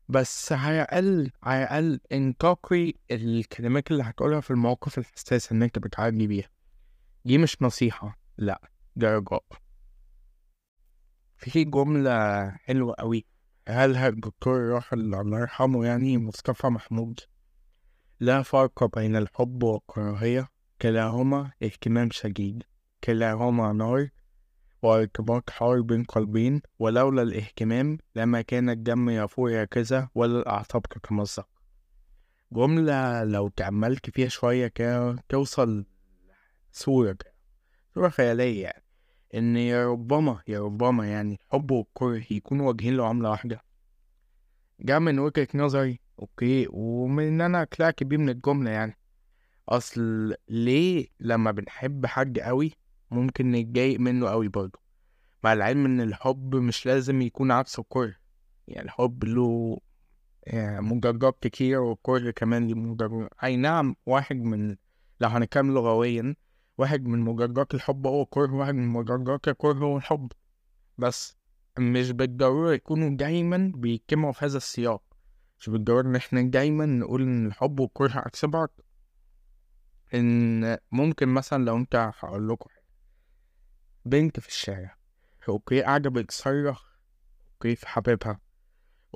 بس 0.09 0.51
على 0.51 0.81
الأقل 0.81 1.31
على 1.43 1.63
الأقل 1.63 1.99
انتقي 2.11 2.93
الكلمات 3.11 3.91
اللي 3.91 4.03
هتقولها 4.03 4.39
في 4.39 4.51
المواقف 4.51 4.97
الحساسة 4.97 5.53
اللي 5.53 5.65
انت 5.65 5.79
بتعدي 5.79 6.27
بيها. 6.27 6.49
دي 7.25 7.37
مش 7.37 7.61
نصيحة 7.61 8.19
لأ 8.37 8.61
ده 8.95 9.15
رجاء 9.17 9.43
في 11.37 11.63
جملة 11.63 12.49
حلوة 12.49 12.95
أوي. 12.99 13.25
قالها 13.67 14.07
الدكتور 14.07 14.57
الراحل 14.57 14.99
الله 14.99 15.39
يرحمه 15.39 15.85
يعني 15.85 16.17
مصطفى 16.17 16.67
محمود؟ 16.67 17.19
لا 18.19 18.41
فرق 18.41 18.95
بين 18.97 19.15
الحب 19.15 19.63
والكراهية. 19.63 20.47
كلاهما 20.81 21.51
اهتمام 21.63 22.09
شديد. 22.11 22.63
كلاهما 23.03 23.73
نار. 23.73 24.09
وارتباط 24.83 25.49
حار 25.49 25.81
بين 25.81 26.03
قلبين 26.03 26.61
ولولا 26.79 27.21
الاهتمام 27.21 27.97
لما 28.15 28.41
كان 28.41 28.69
الدم 28.69 29.09
يفور 29.09 29.63
هكذا 29.63 30.09
ولا 30.15 30.39
الأعصاب 30.39 30.81
تتمزق 30.81 31.47
جملة 32.51 33.23
لو 33.23 33.47
تأملت 33.47 34.09
فيها 34.09 34.27
شوية 34.27 34.67
كده 34.67 35.15
توصل 35.29 35.85
صورة 36.71 37.11
كده 37.11 37.33
صورة 37.95 38.09
خيالية 38.09 38.63
يعني 38.63 38.83
إن 39.35 39.57
يا 39.57 39.87
ربما 39.87 40.41
يا 40.47 40.59
ربما 40.59 41.07
يعني 41.07 41.33
الحب 41.33 41.71
والكره 41.71 42.23
يكونوا 42.31 42.67
واجهين 42.67 42.97
لعملة 42.97 43.29
واحدة. 43.29 43.61
جا 44.79 44.99
من 44.99 45.19
وجهة 45.19 45.47
نظري 45.55 45.99
أوكي 46.19 46.67
ومن 46.69 47.27
إن 47.27 47.41
أنا 47.41 47.63
طلعت 47.63 48.03
بيه 48.03 48.17
من 48.17 48.29
الجملة 48.29 48.71
يعني. 48.71 48.97
أصل 49.69 50.33
ليه 50.49 51.07
لما 51.19 51.51
بنحب 51.51 52.05
حد 52.05 52.39
قوي 52.39 52.71
ممكن 53.13 53.51
نتضايق 53.51 53.99
منه 53.99 54.29
قوي 54.29 54.47
برضه. 54.47 54.79
مع 55.43 55.53
العلم 55.53 55.85
إن 55.85 56.01
الحب 56.01 56.55
مش 56.55 56.85
لازم 56.85 57.21
يكون 57.21 57.51
عكس 57.51 57.79
الكره. 57.79 58.15
يعني 58.67 58.85
الحب 58.85 59.23
له 59.23 59.79
مجرجات 60.79 61.37
كتير 61.41 61.79
والكره 61.79 62.31
كمان 62.31 62.67
ليه 62.67 62.73
مجرجات 62.73 63.29
أي 63.43 63.55
نعم 63.55 63.95
واحد 64.05 64.35
من 64.35 64.75
لو 65.19 65.29
هنتكلم 65.29 65.73
لغويا 65.73 66.35
واحد 66.77 67.05
من 67.05 67.19
مجرجات 67.19 67.73
الحب 67.73 68.07
هو 68.07 68.21
الكره 68.21 68.53
واحد 68.53 68.75
من 68.75 68.87
مجرجات 68.87 69.47
الكره 69.47 69.73
هو 69.73 69.97
الحب. 69.97 70.31
بس 70.97 71.37
مش 71.79 72.11
بالضرورة 72.11 72.73
يكونوا 72.73 73.09
دايما 73.09 73.71
بيجتمعوا 73.75 74.33
في 74.33 74.45
هذا 74.45 74.57
السياق. 74.57 75.03
مش 75.59 75.69
بالضرورة 75.69 76.01
إن 76.07 76.15
إحنا 76.15 76.41
دايما 76.41 76.85
نقول 76.85 77.21
إن 77.21 77.45
الحب 77.47 77.79
والكره 77.79 78.17
عكس 78.17 78.45
بعض. 78.45 78.69
إن 80.13 80.77
ممكن 80.91 81.27
مثلا 81.27 81.65
لو 81.65 81.77
أنت 81.77 82.11
هقول 82.19 82.49
لكم 82.49 82.69
بنت 84.05 84.39
في 84.39 84.47
الشارع. 84.47 84.97
okay 85.49 85.81
قاعدة 85.81 86.09
بتصرخ. 86.09 86.83
okay 87.53 87.75
في 87.75 87.87
حبيبها. 87.87 88.39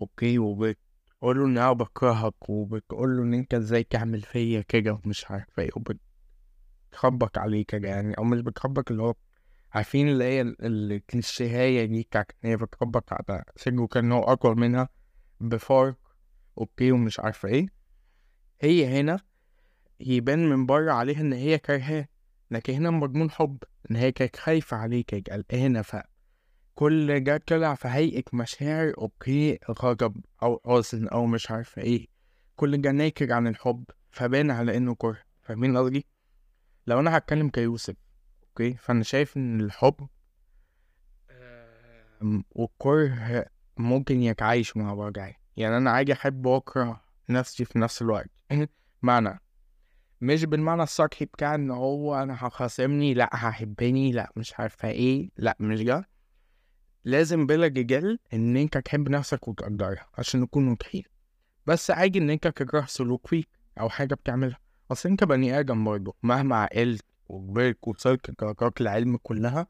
okay 0.02 0.40
وبتقوله 0.40 1.46
إن 1.46 1.58
أنا 1.58 1.72
بكرهك 1.74 2.50
وبتقوله 2.50 3.24
إن 3.24 3.34
أنت 3.34 3.54
إزاي 3.54 3.84
تعمل 3.84 4.22
فيا 4.22 4.62
كده 4.62 5.00
ومش 5.06 5.32
عارفة 5.32 5.64
إيه 5.64 5.70
وبتخبط 5.76 7.38
عليه 7.38 7.66
كده 7.66 7.88
يعني 7.90 8.18
أو 8.18 8.24
مش 8.24 8.42
بتخبط 8.42 8.92
اللي 8.92 9.04
هو 9.04 9.14
عارفين 9.74 10.08
اللي 10.10 10.24
هي 10.24 10.42
ال- 10.42 10.92
الكليشيهية 10.94 11.86
دي 11.86 12.02
بتاعت 12.04 12.32
إن 12.44 12.50
هي 12.50 12.58
بتخبط 12.58 13.14
على 13.14 13.44
صدره 13.56 13.88
كان 13.88 14.12
هو 14.12 14.24
أكبر 14.24 14.56
منها 14.56 14.90
بفرق 15.40 15.96
okay 16.58 16.92
ومش 16.92 17.20
عارفة 17.20 17.50
إيه. 17.50 17.68
هي 18.62 19.00
هنا 19.00 19.20
يبان 20.00 20.50
من 20.50 20.66
بره 20.66 20.92
عليها 20.92 21.22
إن 21.22 21.34
هي 21.34 21.58
كارهاه 21.58 22.08
لكن 22.52 22.74
هنا 22.74 22.90
مضمون 22.90 23.32
حب 23.32 23.58
إن 23.92 23.96
هي 23.96 24.12
كانت 24.12 24.36
خايفة 24.36 24.78
عليه 24.78 25.04
كانت 25.08 25.30
قلقانة 25.30 25.82
فكل 25.82 27.20
ده 27.24 27.38
طلع 27.38 27.76
في 27.76 27.88
هيئة 27.88 28.24
مشاعر 28.34 28.94
okay 28.98 29.60
غضب 29.72 30.26
أو 30.44 30.62
حزن 30.66 31.08
أو 31.08 31.26
مش 31.26 31.52
عارفة 31.52 31.82
إيه. 31.82 32.08
كل 32.56 32.82
ده 32.82 32.92
ناتج 32.92 33.34
عن 33.34 33.48
الحب 33.48 33.84
فبان 34.12 34.52
على 34.52 34.78
إنه 34.78 34.96
كره. 34.96 35.18
فاهمين 35.42 35.78
قصدي؟ 35.78 36.06
لو 36.88 37.00
أنا 37.00 37.18
هتكلم 37.18 37.50
كيوسف 37.50 37.96
okay 38.44 38.74
فأنا 38.74 39.04
شايف 39.04 39.38
إن 39.38 39.62
الحب 39.62 40.08
والكره 42.52 43.46
ممكن 43.78 44.22
يتعايشوا 44.22 44.82
مع 44.82 44.94
بعض 44.94 45.18
يعني 45.58 45.78
أنا 45.78 45.92
عادي 45.92 46.14
أحب 46.14 46.46
وأكره 46.46 47.02
نفسي 47.30 47.66
في 47.66 47.80
نفس 47.80 48.02
الوقت. 48.02 48.30
معنى 49.02 49.40
مش 50.22 50.46
بالمعنى 50.46 50.84
السطحي 50.84 51.26
بتاع 51.26 51.56
إن 51.56 51.72
هو 51.72 52.16
أنا 52.16 52.36
هخاصمني 52.48 53.14
لأ 53.14 53.30
هحبني 53.34 54.12
لأ 54.12 54.32
مش 54.36 54.60
عارفة 54.60 54.90
إيه 54.90 55.30
لأ 55.38 55.58
مش 55.60 55.82
ده. 55.84 56.10
لازم 57.06 57.46
بلا 57.46 57.68
جدال 57.68 58.20
إن 58.34 58.58
أنت 58.58 58.78
تحب 58.78 59.10
نفسك 59.10 59.48
وتقدرها 59.48 60.08
عشان 60.18 60.42
نكون 60.42 60.68
واضحين. 60.68 61.04
بس 61.66 61.92
عادي 61.92 62.20
إن 62.20 62.30
أنت 62.30 62.48
تكره 62.48 62.86
سلوك 62.86 63.28
فيك 63.28 63.50
أو 63.80 63.90
حاجة 63.90 64.16
بتعملها. 64.16 64.60
أصل 64.92 65.10
أنت 65.10 65.24
بني 65.24 65.60
آدم 65.60 65.84
برضه 65.84 66.16
مهما 66.24 66.56
عقلت 66.56 67.06
وكبرت 67.30 67.78
وصلت 67.88 68.42
درجات 68.42 68.82
العلم 68.82 69.18
كلها 69.24 69.68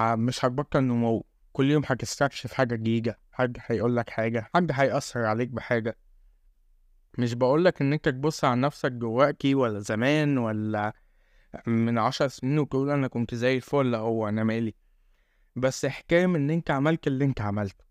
مش 0.00 0.44
هتبطل 0.44 0.80
نمو. 0.80 1.24
كل 1.52 1.70
يوم 1.70 1.82
هتستكشف 1.86 2.52
حاجة 2.52 2.74
جديدة 2.74 3.18
حد 3.32 3.58
هيقول 3.66 3.96
لك 3.96 4.10
حاجة 4.10 4.50
حد 4.54 4.70
هيأثر 4.74 5.24
عليك 5.24 5.48
بحاجة. 5.48 5.96
مش 7.18 7.34
بقولك 7.34 7.80
إن 7.82 7.92
أنت 7.92 8.08
تبص 8.08 8.44
على 8.44 8.60
نفسك 8.60 8.92
جواكي 8.92 9.54
ولا 9.54 9.78
زمان 9.80 10.38
ولا 10.38 10.92
من 11.66 11.98
عشر 11.98 12.28
سنين 12.28 12.58
وتقول 12.58 12.90
أنا 12.90 13.08
كنت 13.08 13.34
زي 13.34 13.56
الفل 13.56 13.94
هو 13.94 14.28
أنا 14.28 14.44
مالي. 14.44 14.74
بس 15.56 15.84
احترم 15.84 16.34
إن 16.36 16.50
أنت 16.50 16.70
عملت 16.70 17.06
اللي 17.06 17.24
أنت 17.24 17.40
عملته. 17.40 17.84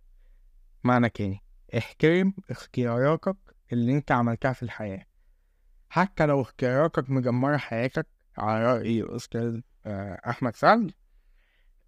معنى 0.83 1.09
تاني 1.09 1.43
احترم 1.77 2.33
اختياراتك 2.49 3.37
اللي 3.73 3.91
أنت 3.97 4.11
عملتها 4.11 4.53
في 4.53 4.63
الحياة. 4.63 5.05
حتى 5.89 6.25
لو 6.25 6.41
اختياراتك 6.41 7.09
مدمرة 7.09 7.57
حياتك 7.57 8.07
على 8.37 8.65
رأي 8.73 9.01
الأستاذ 9.01 9.59
آه، 9.85 10.21
أحمد 10.29 10.55
سعد. 10.55 10.91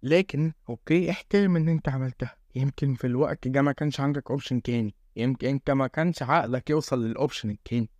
لكن 0.02 0.52
okay 0.68 1.10
احترم 1.10 1.56
إن 1.56 1.68
أنت 1.68 1.88
عملتها. 1.88 2.36
يمكن 2.54 2.94
في 2.94 3.06
الوقت 3.06 3.48
ده 3.48 3.62
ما 3.62 3.72
كانش 3.72 4.00
عندك 4.00 4.30
option 4.30 4.62
تاني. 4.62 4.94
يمكن 5.16 5.48
أنت 5.48 5.70
ما 5.70 5.86
كانش 5.86 6.22
عقلك 6.22 6.70
يوصل 6.70 7.04
لل 7.04 7.15
option 7.15 7.50
التاني. 7.50 7.90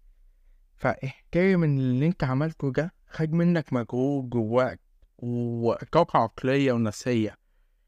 إن 1.65 1.79
اللي 1.79 2.07
أنت 2.07 2.25
عملته 2.25 2.73
ده 2.73 2.95
خد 3.09 3.33
منك 3.33 3.73
مجهود 3.73 4.31
جواك 4.31 4.81
وطاقة 5.19 6.19
عقلية 6.19 6.73
ونفسية. 6.73 7.37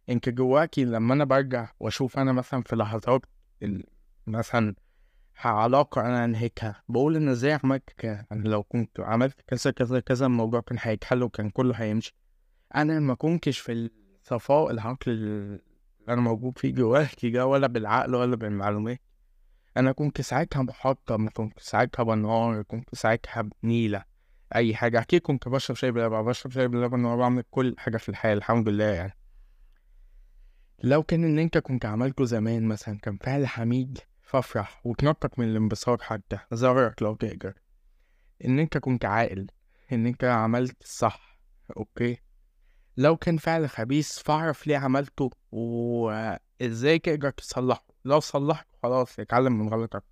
انت 0.08 0.28
جواكي 0.28 0.84
لما 0.84 1.14
أنا 1.14 1.24
برجع 1.24 1.70
وأشوف 1.80 2.18
أنا 2.18 2.32
مثلا 2.32 2.62
في 2.62 2.76
لحظات 2.76 3.26
مثلا 4.26 4.74
علاقة 5.44 6.00
أنا 6.00 6.24
انهيتها 6.24 6.82
بقول 6.88 7.16
إن 7.16 7.28
إزاي 7.28 7.58
عملت 7.64 7.90
كده؟ 7.98 8.26
أنا 8.32 8.48
لو 8.48 8.62
كنت 8.62 9.00
عملت 9.00 9.40
كذا 9.46 9.70
كذا 9.70 10.00
كذا 10.00 10.26
الموضوع 10.26 10.60
كان 10.60 10.78
هيتحل 10.80 11.22
وكان 11.22 11.50
كله 11.50 11.74
هيمشي. 11.74 12.14
أنا 12.74 13.00
ما 13.00 13.14
كنتش 13.14 13.58
في 13.58 13.72
الصفاء 14.22 14.70
العقل 14.70 15.12
اللي 15.12 15.60
أنا 16.08 16.20
موجود 16.20 16.58
فيه 16.58 16.74
جواكي 16.74 17.30
ده 17.30 17.46
ولا 17.46 17.66
بالعقل 17.66 18.14
ولا 18.14 18.36
بالمعلومات. 18.36 19.00
أنا 19.76 19.92
كنت 19.92 20.20
ساعتها 20.20 20.62
محطم 20.62 21.28
كنت 21.28 21.60
ساعتها 21.60 22.02
بنهار 22.02 22.62
كنت 22.62 22.94
ساعتها 22.94 23.48
بنيلة 23.62 24.04
أي 24.54 24.74
حاجة. 24.74 25.00
أكيد 25.00 25.20
كنت 25.20 25.48
بشرب 25.48 25.76
شاي 25.76 25.90
بلبن 25.90 26.22
بشرب 26.22 26.52
شاي 26.52 26.68
بلبن 26.68 27.04
وأنا 27.04 27.16
بعمل 27.16 27.44
كل 27.50 27.74
حاجة 27.78 27.96
في 27.96 28.08
الحياة 28.08 28.34
الحمد 28.34 28.68
لله 28.68 28.84
يعني. 28.84 29.16
لو 30.82 31.02
كان 31.02 31.24
ان 31.24 31.38
أنت 31.38 31.58
كنت 31.58 31.84
عملته 31.86 32.24
زمان 32.24 32.68
مثلا 32.68 32.98
كان 32.98 33.16
فعل 33.16 33.46
حميد 33.46 33.98
فافرح 34.22 34.86
وتنطط 34.86 35.38
من 35.38 35.48
الانبساط 35.48 36.02
حتى 36.02 36.38
زرك 36.52 37.02
لو 37.02 37.14
تقدر. 37.14 37.54
إن 38.44 38.58
أنت 38.58 38.78
كنت 38.78 39.04
عاقل 39.04 39.46
إن 39.92 40.06
أنت 40.06 40.24
عملت 40.24 40.82
الصح 40.82 41.38
أوكي؟ 41.76 42.18
لو 42.96 43.16
كان 43.16 43.36
فعل 43.36 43.68
خبيث 43.68 44.18
فاعرف 44.18 44.66
ليه 44.66 44.76
عملته 44.76 45.30
وإزاي 45.52 46.98
تقدر 46.98 47.30
تصلحه. 47.30 47.93
لو 48.04 48.20
صلحته 48.20 48.68
خلاص 48.82 49.18
اتعلم 49.20 49.58
من 49.58 49.68
غلطك. 49.68 50.04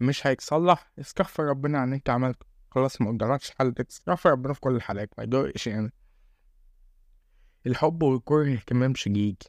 مش 0.00 0.26
هيتصلح 0.26 0.92
استغفر 1.00 1.44
ربنا 1.44 1.78
عن 1.78 1.84
اللي 1.84 1.96
انت 1.96 2.10
عملته. 2.10 2.46
خلاص 2.70 3.00
ما 3.00 3.10
قدرتش 3.10 3.50
حل 3.50 3.74
استغفر 3.90 4.30
ربنا 4.30 4.52
في 4.52 4.60
كل 4.60 4.76
الحالات 4.76 5.10
ما 5.18 5.24
يضرش 5.24 5.66
يعني. 5.66 5.92
الحب 7.66 8.02
والكره 8.02 8.52
اهتمام 8.52 8.94
شديد. 8.94 9.42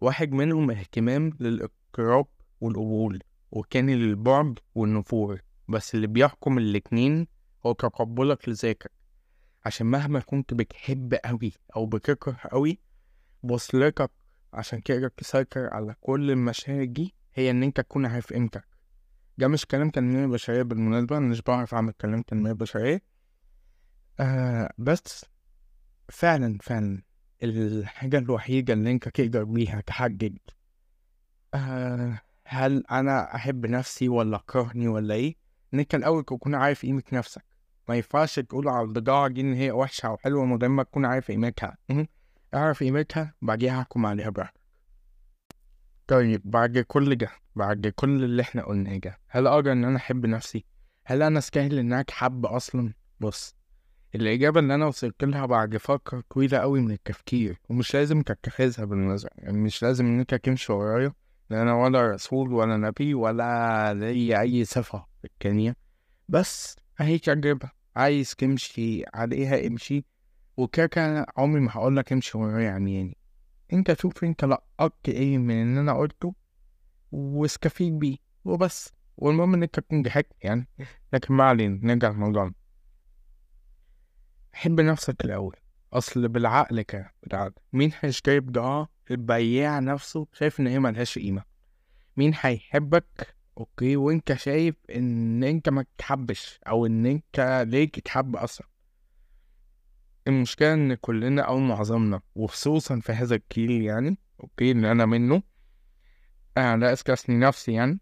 واحد 0.00 0.32
منهم 0.32 0.70
اهتمام 0.70 1.30
للاقتراب 1.40 2.26
والقبول 2.60 3.22
والتاني 3.50 3.94
للبعد 3.94 4.58
والنفور. 4.74 5.40
بس 5.68 5.94
اللي 5.94 6.06
بيحكم 6.06 6.58
الاتنين 6.58 7.26
هو 7.66 7.72
تقبلك 7.72 8.48
لذاتك. 8.48 8.92
عشان 9.64 9.86
مهما 9.86 10.20
كنت 10.20 10.54
بتحب 10.54 11.14
قوي 11.14 11.52
أو 11.76 11.86
بتكره 11.86 12.36
قوي 12.50 12.78
وصلتك 13.42 14.10
عشان 14.52 14.82
تقدر 14.82 15.08
تسيطر 15.08 15.74
على 15.74 15.94
كل 16.00 16.30
المشاعر 16.30 16.84
دي 16.84 17.14
هي 17.36 17.50
إن 17.50 17.62
أنت 17.62 17.80
تكون 17.80 18.06
عارف 18.06 18.32
قيمتك. 18.32 18.64
ده 19.38 19.48
مش 19.48 19.66
كلام 19.66 19.90
تنمية 19.90 20.26
بشرية 20.26 20.62
بالمناسبة 20.62 21.16
أنا 21.18 21.26
مش 21.26 21.42
بعرف 21.42 21.74
أعمل 21.74 21.92
كلام 21.92 22.22
تنمية 22.22 22.52
بشرية. 22.52 23.02
آه 24.20 24.72
بس 24.78 25.24
فعلا 26.08 26.58
فعلا 26.62 27.02
الحاجة 27.42 28.18
الوحيدة 28.18 28.72
اللي 28.72 28.90
أنت 28.90 29.08
تقدر 29.08 29.44
بيها 29.44 29.80
تحدد 29.80 30.38
آه 31.54 32.20
هل 32.46 32.84
أنا 32.90 33.34
أحب 33.34 33.66
نفسي 33.66 34.08
ولا 34.08 34.36
أكرهني 34.36 34.88
ولا 34.88 35.14
إيه؟ 35.14 35.36
إن 35.74 35.78
أنت 35.78 35.94
الأول 35.94 36.24
تكون 36.24 36.54
عارف 36.54 36.82
قيمة 36.82 37.02
نفسك. 37.12 37.44
ما 37.88 37.94
ينفعش 37.94 38.38
تقول 38.38 38.68
على 38.68 38.82
البضاعة 38.82 39.28
دي 39.28 39.40
إن 39.40 39.54
هي 39.54 39.70
وحشة 39.70 40.06
أو 40.06 40.16
حلوة 40.16 40.44
من 40.44 40.66
ما 40.66 40.82
تكون 40.82 41.04
عارف 41.04 41.28
قيمتها. 41.28 41.76
أعرف 42.54 42.80
قيمتها 42.80 43.34
بعديها 43.42 43.80
احكم 43.80 44.06
عليها 44.06 44.30
براحتك 44.30 44.65
طيب 46.06 46.42
بعد 46.44 46.78
كل 46.78 47.14
ده 47.16 47.30
بعد 47.56 47.86
كل 47.86 48.24
اللي 48.24 48.42
إحنا 48.42 48.62
قلناه 48.62 48.96
ده 48.96 49.18
هل 49.28 49.46
أقدر 49.46 49.72
ان 49.72 49.84
أنا 49.84 49.96
احب 49.96 50.26
نفسي؟ 50.26 50.64
هل 51.04 51.22
أنا 51.22 51.38
استاهل 51.38 51.78
ان 51.78 51.92
أنا 51.92 52.00
اتحب 52.00 52.46
أصلا؟ 52.46 52.92
بص 53.20 53.54
الإجابة 54.14 54.60
اللي 54.60 54.74
أنا 54.74 54.86
وصلت 54.86 55.24
لها 55.24 55.46
بعد 55.46 55.76
فترة 55.76 56.22
طويلة 56.30 56.58
أوي 56.58 56.80
من 56.80 56.90
التفكير 56.90 57.60
ومش 57.68 57.94
لازم 57.94 58.22
تتخذها 58.22 58.84
بالنظر 58.84 59.28
يعني 59.38 59.58
مش 59.58 59.82
لازم 59.82 60.06
إن 60.06 60.18
أنت 60.20 60.34
تمشي 60.34 60.72
ورايا 60.72 61.12
لأن 61.50 61.60
أنا 61.60 61.74
ولا 61.74 62.10
رسول 62.10 62.52
ولا 62.52 62.76
نبي 62.76 63.14
ولا 63.14 63.94
لي 63.94 64.40
أي 64.40 64.64
صفة 64.64 65.06
في 65.22 65.74
بس 66.28 66.76
أهي 67.00 67.18
تجربة 67.18 67.70
عايز 67.96 68.34
تمشي 68.34 69.04
عليها 69.14 69.66
امشي 69.66 70.04
وكده 70.56 71.26
عمري 71.36 71.60
ما 71.60 71.70
هقولك 71.72 72.12
امشي 72.12 72.38
ورايا 72.38 72.70
عمياني. 72.70 73.16
انت 73.72 74.00
شوف 74.00 74.24
انت 74.24 74.44
لقطت 74.44 75.08
إيه 75.08 75.38
من 75.38 75.62
اللي 75.62 75.80
أنا 75.80 75.98
قلته 75.98 76.34
واستفيد 77.12 77.98
بيه 77.98 78.16
وبس. 78.44 78.92
والمهم 79.16 79.54
إن 79.54 79.62
أنت 79.62 79.80
تكون 79.80 80.02
ضحكت 80.02 80.32
يعني. 80.42 80.68
لكن 81.12 81.34
ما 81.34 81.44
علينا 81.44 81.80
نرجع 81.82 82.10
لموضوعنا. 82.10 82.52
حب 84.52 84.80
نفسك 84.80 85.24
الأول. 85.24 85.56
أصل 85.92 86.28
بالعقل 86.28 86.82
كده 86.82 87.14
بالعقل. 87.22 87.52
مين 87.72 87.92
هيشتري 88.00 88.40
بضاعة 88.40 88.88
البياع 89.10 89.78
نفسه 89.78 90.26
شايف 90.32 90.60
إن 90.60 90.66
هي 90.66 90.78
ملهاش 90.78 91.18
قيمة. 91.18 91.44
مين 92.16 92.32
هيحبك؟ 92.40 93.36
okay. 93.58 93.96
وأنت 93.96 94.32
شايف 94.32 94.74
إن 94.96 95.44
أنت 95.44 95.68
ما 95.68 95.84
تحبش 95.98 96.60
أو 96.68 96.86
إن 96.86 97.06
أنت 97.06 97.64
ليه 97.68 97.90
تتحب 97.90 98.36
أصلا؟ 98.36 98.66
المشكلة 100.28 100.74
إن 100.74 100.94
كلنا 100.94 101.42
أو 101.42 101.58
معظمنا 101.58 102.20
وخصوصا 102.34 103.00
في 103.00 103.12
هذا 103.12 103.34
الجيل 103.34 103.82
يعني 103.82 104.18
okay 104.40 104.70
اللي 104.70 104.92
أنا 104.92 105.06
منه 105.06 105.42
آه 106.56 106.76
لا 106.76 106.92
أستثني 106.92 107.36
نفسي 107.38 107.72
يعني 107.72 108.00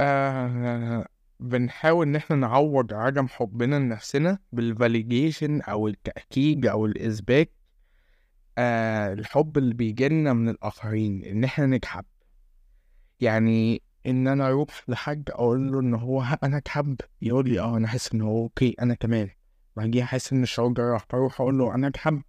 آه 0.00 1.06
بنحاول 1.40 2.06
إن 2.06 2.16
إحنا 2.16 2.36
نعوض 2.36 2.94
عدم 2.94 3.28
حبنا 3.28 3.76
لنفسنا 3.76 4.38
بال 4.52 4.70
validation 4.70 5.60
أو 5.60 5.88
التأكيد 5.88 6.66
أو 6.66 6.86
الإثبات 6.86 7.52
آه 8.58 9.12
الحب 9.12 9.58
اللي 9.58 9.74
بيجيلنا 9.74 10.32
من 10.32 10.48
الآخرين 10.48 11.24
إن 11.24 11.44
إحنا 11.44 11.66
نتحب 11.66 12.04
يعني 13.20 13.82
إن 14.06 14.28
أنا 14.28 14.46
أروح 14.48 14.82
لحد 14.88 15.30
أقول 15.30 15.72
له 15.72 15.80
إن 15.80 15.94
هو 15.94 16.20
ها 16.20 16.38
أنا 16.42 16.56
أتحب 16.56 17.00
يقول 17.22 17.48
لي 17.48 17.60
أه 17.60 17.76
أنا 17.76 17.88
حاسس 17.88 18.12
إن 18.14 18.20
هو 18.20 18.42
okay 18.42 18.74
أنا 18.80 18.94
كمان 18.94 19.28
بعديها 19.76 20.04
أحس 20.04 20.32
إن 20.32 20.42
الشعور 20.42 20.72
ده 20.72 20.82
راح 20.82 21.04
فأروح 21.10 21.40
أقول 21.40 21.58
له 21.58 21.74
أنا 21.74 21.88
أتحب 21.88 22.22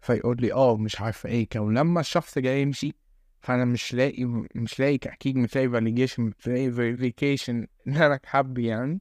فيقول 0.00 0.36
لي 0.40 0.52
أه 0.52 0.76
مش 0.76 1.00
عارفة 1.00 1.28
إيه 1.28 1.48
كده. 1.48 1.62
ولما 1.62 2.00
الشخص 2.00 2.38
جاي 2.38 2.62
يمشي 2.62 2.94
فأنا 3.40 3.64
مش 3.64 3.94
لاقي 3.94 4.24
مش 4.54 4.80
لاقي 4.80 4.98
تأكيد 4.98 5.36
مش 5.36 5.54
لاقي 5.54 5.68
validation 5.68 6.22
مش 6.22 6.46
لاقي 6.46 6.70
verification 6.70 7.56
إن 7.86 7.96
أنا 7.96 8.14
أتحب 8.14 8.58
يعني. 8.58 9.00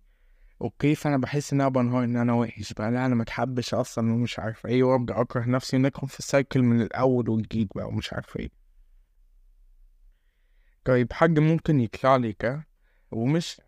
okay 0.62 0.96
فأنا 0.96 1.18
بحس 1.18 1.54
إن 1.54 1.62
أنا 1.62 1.70
بنهار 1.70 2.04
إن 2.04 2.16
أنا 2.18 2.34
وحش 2.34 2.74
بقى. 2.74 2.92
لا 2.92 3.06
أنا 3.06 3.16
ما 3.16 3.24
أتحبش 3.24 3.74
أصلا 3.74 4.14
ومش 4.14 4.40
عارف 4.40 4.66
إيه 4.66 4.84
وأبدأ 4.84 5.22
أكره 5.22 5.46
نفسي 5.46 5.78
وندخل 5.78 6.08
في 6.08 6.20
ال 6.20 6.27
cycle 6.27 6.62
من 6.62 6.82
الأول 6.82 7.30
وجديد 7.30 7.70
بقى 7.76 7.88
ومش 7.88 8.14
عارف 8.14 8.38
إيه. 8.38 8.50
طيب 10.86 11.14
حد 11.14 11.40
ممكن 11.40 11.80
يطلع 11.80 12.16
لي 12.16 12.34
كده 12.34 12.68
ومش 13.12 13.62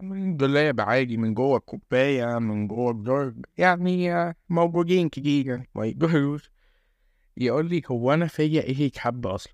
من 0.00 0.36
دولاب 0.36 0.80
عادي 0.80 1.16
من 1.16 1.34
جوه 1.34 1.56
الكوباية 1.56 2.38
من 2.38 2.68
جوه 2.68 2.90
الدرج 2.90 3.34
يعني 3.58 4.34
موجودين 4.48 5.08
كتير. 5.08 5.62
ما 5.74 5.86
يقدروش 5.86 6.50
يقول 7.36 7.68
لي 7.68 7.82
هو 7.86 8.14
أنا 8.14 8.26
فيا 8.26 8.62
إيه 8.62 8.80
يتحب 8.80 9.26
أصلا؟ 9.26 9.52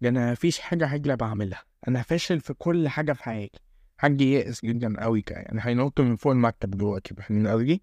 ده 0.00 0.08
أنا 0.08 0.32
مفيش 0.32 0.60
حاجة 0.60 0.86
عجلة 0.86 1.14
بعملها. 1.14 1.62
أنا 1.88 2.02
فاشل 2.02 2.40
في 2.40 2.54
كل 2.54 2.88
حاجة 2.88 3.12
في 3.12 3.22
حياتي. 3.24 3.60
حد 3.98 4.20
يائس 4.20 4.64
جدا 4.64 5.00
قوي 5.02 5.22
كده 5.22 5.38
يعني 5.38 5.60
هينط 5.62 6.00
من 6.00 6.16
فوق 6.16 6.32
المكتب 6.32 6.70
دلوقتي 6.70 7.14
فاهمين 7.14 7.46
قصدي؟ 7.48 7.82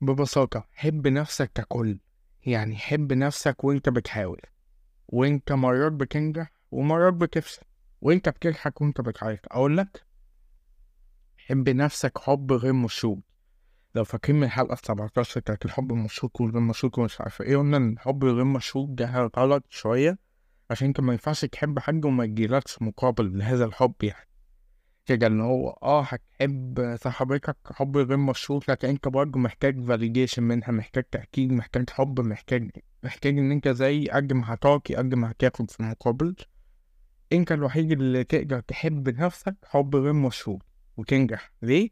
ببساطة 0.00 0.64
حب 0.72 1.06
نفسك 1.06 1.50
ككل. 1.54 1.98
يعني 2.46 2.76
حب 2.76 3.12
نفسك 3.12 3.64
وأنت 3.64 3.88
بتحاول. 3.88 4.40
وأنت 5.08 5.52
مرات 5.52 5.92
بتنجح 5.92 6.50
ومرات 6.70 7.14
بتفشل. 7.14 7.62
وانت 8.00 8.28
بتضحك 8.28 8.80
وانت 8.80 9.00
بتعيط. 9.00 9.40
أقول 9.50 9.76
لك 9.76 10.06
حب 11.36 11.68
نفسك 11.68 12.18
حب 12.18 12.52
غير 12.52 12.72
مشروط. 12.72 13.18
لو 13.94 14.04
فاكرين 14.04 14.36
من 14.40 14.44
الحلقة 14.46 14.76
17 14.84 15.40
بتاعت 15.40 15.64
الحب 15.64 15.92
المشروط 15.92 16.40
والغير 16.40 16.60
مشروط 16.60 16.98
ومش 16.98 17.20
عارف 17.20 17.42
إيه 17.42 17.56
قلنا 17.56 17.76
إن 17.76 17.92
الحب 17.92 18.24
الغير 18.24 18.44
مشروط 18.44 18.88
ده 18.88 19.30
غلط 19.36 19.64
شوية 19.68 20.18
عشان 20.70 20.86
أنت 20.86 21.00
ما 21.00 21.12
ينفعش 21.12 21.44
تحب 21.44 21.78
حاجة 21.78 22.06
وما 22.06 22.24
يجيلكش 22.24 22.82
مقابل 22.82 23.38
لهذا 23.38 23.64
الحب 23.64 23.94
يعني. 24.02 24.28
كده 25.06 25.26
ان 25.26 25.40
هو 25.40 25.70
آه 25.82 26.02
هتحب 26.02 26.96
صاحبتك 27.00 27.56
حب 27.72 27.96
غير 27.96 28.16
مشروط 28.16 28.70
لكن 28.70 28.88
أنت 28.88 29.08
برضه 29.08 29.38
محتاج 29.38 29.84
فاليديشن 29.84 30.42
منها 30.42 30.70
محتاج 30.70 31.04
تأكيد 31.04 31.52
محتاج 31.52 31.90
حب 31.90 32.20
محتاج 32.20 32.70
محتاج 33.04 33.38
إن 33.38 33.52
أنت 33.52 33.68
زي 33.68 34.06
قد 34.06 34.32
ما 34.32 34.54
هتعطي 34.54 34.94
قد 34.96 35.14
ما 35.14 35.30
هتاخد 35.30 35.70
في 35.70 35.80
المقابل. 35.80 36.36
أنت 37.32 37.52
الوحيد 37.52 37.92
اللي 37.92 38.24
تقدر 38.24 38.60
تحب 38.60 39.08
نفسك 39.08 39.56
حب 39.64 39.96
غير 39.96 40.12
مشروط 40.12 40.62
وتنجح. 40.96 41.52
ليه؟ 41.62 41.90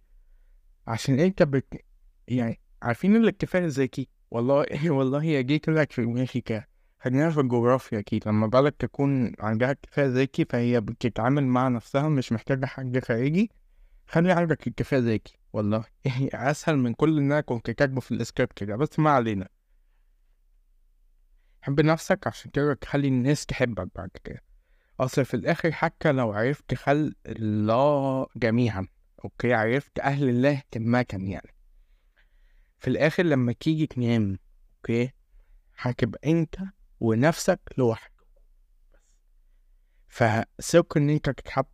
عشان 0.87 1.21
أنت 1.21 1.43
بت... 1.43 1.85
يعني 2.29 2.61
عارفين 2.83 3.17
الاكتفاء 3.17 3.65
الذكي 3.65 4.09
والله 4.31 4.67
والله 4.97 5.25
يا 5.25 5.41
جيت 5.41 5.69
لك 5.69 5.93
في 5.93 6.27
كده. 6.41 6.69
خلينا 6.99 7.31
في 7.31 7.41
الجغرافيا 7.41 7.99
أكيد. 7.99 8.29
لما 8.29 8.47
بلد 8.47 8.73
تكون 8.73 9.33
عندها 9.41 9.71
اكتفاء 9.71 10.07
ذكي 10.07 10.45
فهي 10.45 10.81
بتتعامل 10.81 11.45
مع 11.45 11.69
نفسها 11.69 12.09
مش 12.09 12.33
محتاجة 12.33 12.67
حد 12.67 12.99
خارجي 12.99 13.51
خلي 14.07 14.33
عندك 14.33 14.69
اكتفاء 14.69 15.01
ذكي 15.01 15.39
والله 15.53 15.85
أسهل 16.35 16.77
من 16.77 16.95
كل 16.95 17.19
إن 17.19 17.33
أنا 17.33 17.41
كنت 17.41 17.71
كاتبه 17.71 18.01
في 18.01 18.11
السكريبت 18.13 18.65
ده 18.65 18.77
بس 18.77 18.99
ما 18.99 19.11
علينا. 19.11 19.49
حب 21.63 21.81
نفسك 21.81 22.27
عشان 22.27 22.51
كده 22.51 22.75
تخلي 22.75 23.09
الناس 23.09 23.47
تحبك 23.47 23.89
بعد 23.95 24.11
كده. 24.25 24.46
أصل 25.01 25.25
في 25.25 25.35
الآخر 25.35 25.73
حتى 25.73 26.13
لو 26.13 26.33
عرفت 26.33 26.75
خلق 26.75 27.13
الله 27.27 28.27
جميعا 28.37 28.87
okay؟ 29.25 29.53
عرفت 29.55 29.99
أهل 29.99 30.29
الله 30.29 30.63
تماكن 30.71 31.27
يعني 31.27 31.55
في 32.79 32.89
الآخر 32.89 33.23
لما 33.23 33.53
تيجي 33.53 33.87
تنام 33.87 34.39
okay؟ 34.77 35.13
هتبقى 35.79 36.31
أنت 36.31 36.57
ونفسك 37.01 37.61
لوحدك. 37.79 38.13
فثق 40.09 40.97
إن 40.97 41.11
أنت 41.11 41.31
تتحب 41.31 41.67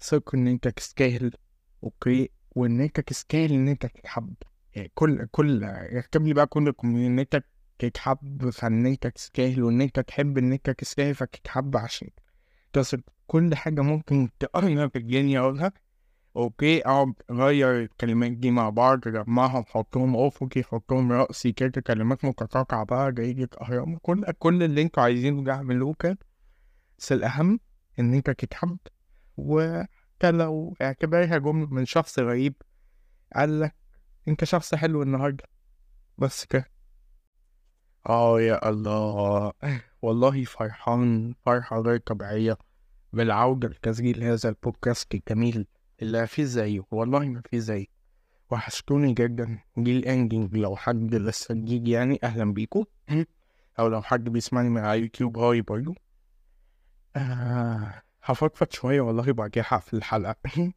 ثق 0.00 0.34
إن 0.34 0.48
أنت 0.48 0.68
تستاهل 0.68 1.32
okay؟ 1.84 2.30
وإن 2.50 2.80
أنت 2.80 3.00
تستاهل 3.00 3.52
إن 3.52 3.68
أنت 3.68 3.86
تتحب. 3.86 4.34
يعني 4.74 4.90
كل 4.94 5.26
كل 5.30 5.62
يكتب 5.92 6.26
لي 6.26 6.34
بقى 6.34 6.46
كل 6.46 6.74
إن 6.84 7.18
أنت 7.18 7.42
تتحب 7.78 8.50
فإن 8.50 8.86
أنت 8.86 9.06
تستاهل 9.06 9.62
وإن 9.62 9.80
أنت 9.80 10.00
تحب 10.00 10.38
إن 10.38 10.52
أنت 10.52 10.70
تستاهل 10.70 11.14
فتتحب 11.14 11.76
عشان 11.76 12.08
تصل 12.72 13.02
كل 13.26 13.54
حاجة 13.54 13.80
ممكن 13.80 14.28
تقرنا 14.38 14.88
في 14.88 14.98
الدنيا 14.98 15.40
اقولها 15.40 15.72
أوكي 16.36 16.80
أقعد 16.82 17.14
غير 17.30 17.80
الكلمات 17.82 18.32
دي 18.32 18.50
مع 18.50 18.70
بعض 18.70 19.00
جمعهم 19.00 19.64
حطهم 19.68 20.16
أفقي 20.16 20.62
حطهم 20.62 21.12
رأسي 21.12 21.52
كده 21.52 21.80
كلمات 21.80 22.24
متقاطعة 22.24 22.84
بقى 22.84 23.12
جاية 23.12 23.48
اهرام 23.62 23.96
كل 23.98 24.24
كل 24.38 24.62
اللي 24.62 24.82
أنتوا 24.82 25.02
عايزينه 25.02 25.44
ده 25.44 25.52
أعملوه 25.52 25.94
كده. 25.98 26.18
بس 26.98 27.12
الأهم 27.12 27.60
إن 27.98 28.14
أنت 28.14 28.30
تتحب 28.30 28.78
وكان 29.36 30.38
لو 30.38 30.76
اعتبرها 30.82 31.38
جملة 31.38 31.66
من 31.66 31.84
شخص 31.86 32.18
غريب 32.18 32.54
قال 33.36 33.60
لك 33.60 33.74
أنت 34.28 34.44
شخص 34.44 34.74
حلو 34.74 35.02
النهاردة. 35.02 35.44
بس 36.18 36.44
كده. 36.44 36.70
آه 38.08 38.40
يا 38.40 38.68
الله. 38.68 39.52
والله 40.02 40.44
فرحان 40.44 41.34
فرحة 41.46 41.80
غير 41.80 41.98
طبيعية. 41.98 42.58
بالعودة 43.12 43.68
لتسجيل 43.68 44.24
هذا 44.24 44.48
البودكاست 44.48 45.14
الجميل 45.14 45.66
اللي 46.02 46.26
فيه 46.26 46.44
زيه. 46.44 46.80
والله 46.90 47.18
ما 47.18 47.42
فيه 47.50 47.58
زيه. 47.58 47.86
وحشتوني 48.50 49.12
جدا. 49.12 49.58
دي 49.76 49.98
ال 49.98 50.06
ending 50.06 50.56
لو 50.56 50.76
حد 50.76 51.14
لسه 51.14 51.54
جديد 51.54 51.88
يعني 51.88 52.18
أهلا 52.22 52.52
بيكم. 52.52 52.84
أو 53.78 53.88
لو 53.88 54.02
حد 54.02 54.24
بيسمعني 54.28 54.68
من 54.68 54.80
على 54.80 55.00
يوتيوب 55.00 55.38
hi 55.38 55.60
برضو. 55.60 55.94
آه 57.16 58.02
هفضفض 58.22 58.70
شوية 58.70 59.00
والله 59.00 59.32
بعديها 59.32 59.64
هقفل 59.68 59.96
الحلقة. 59.96 60.36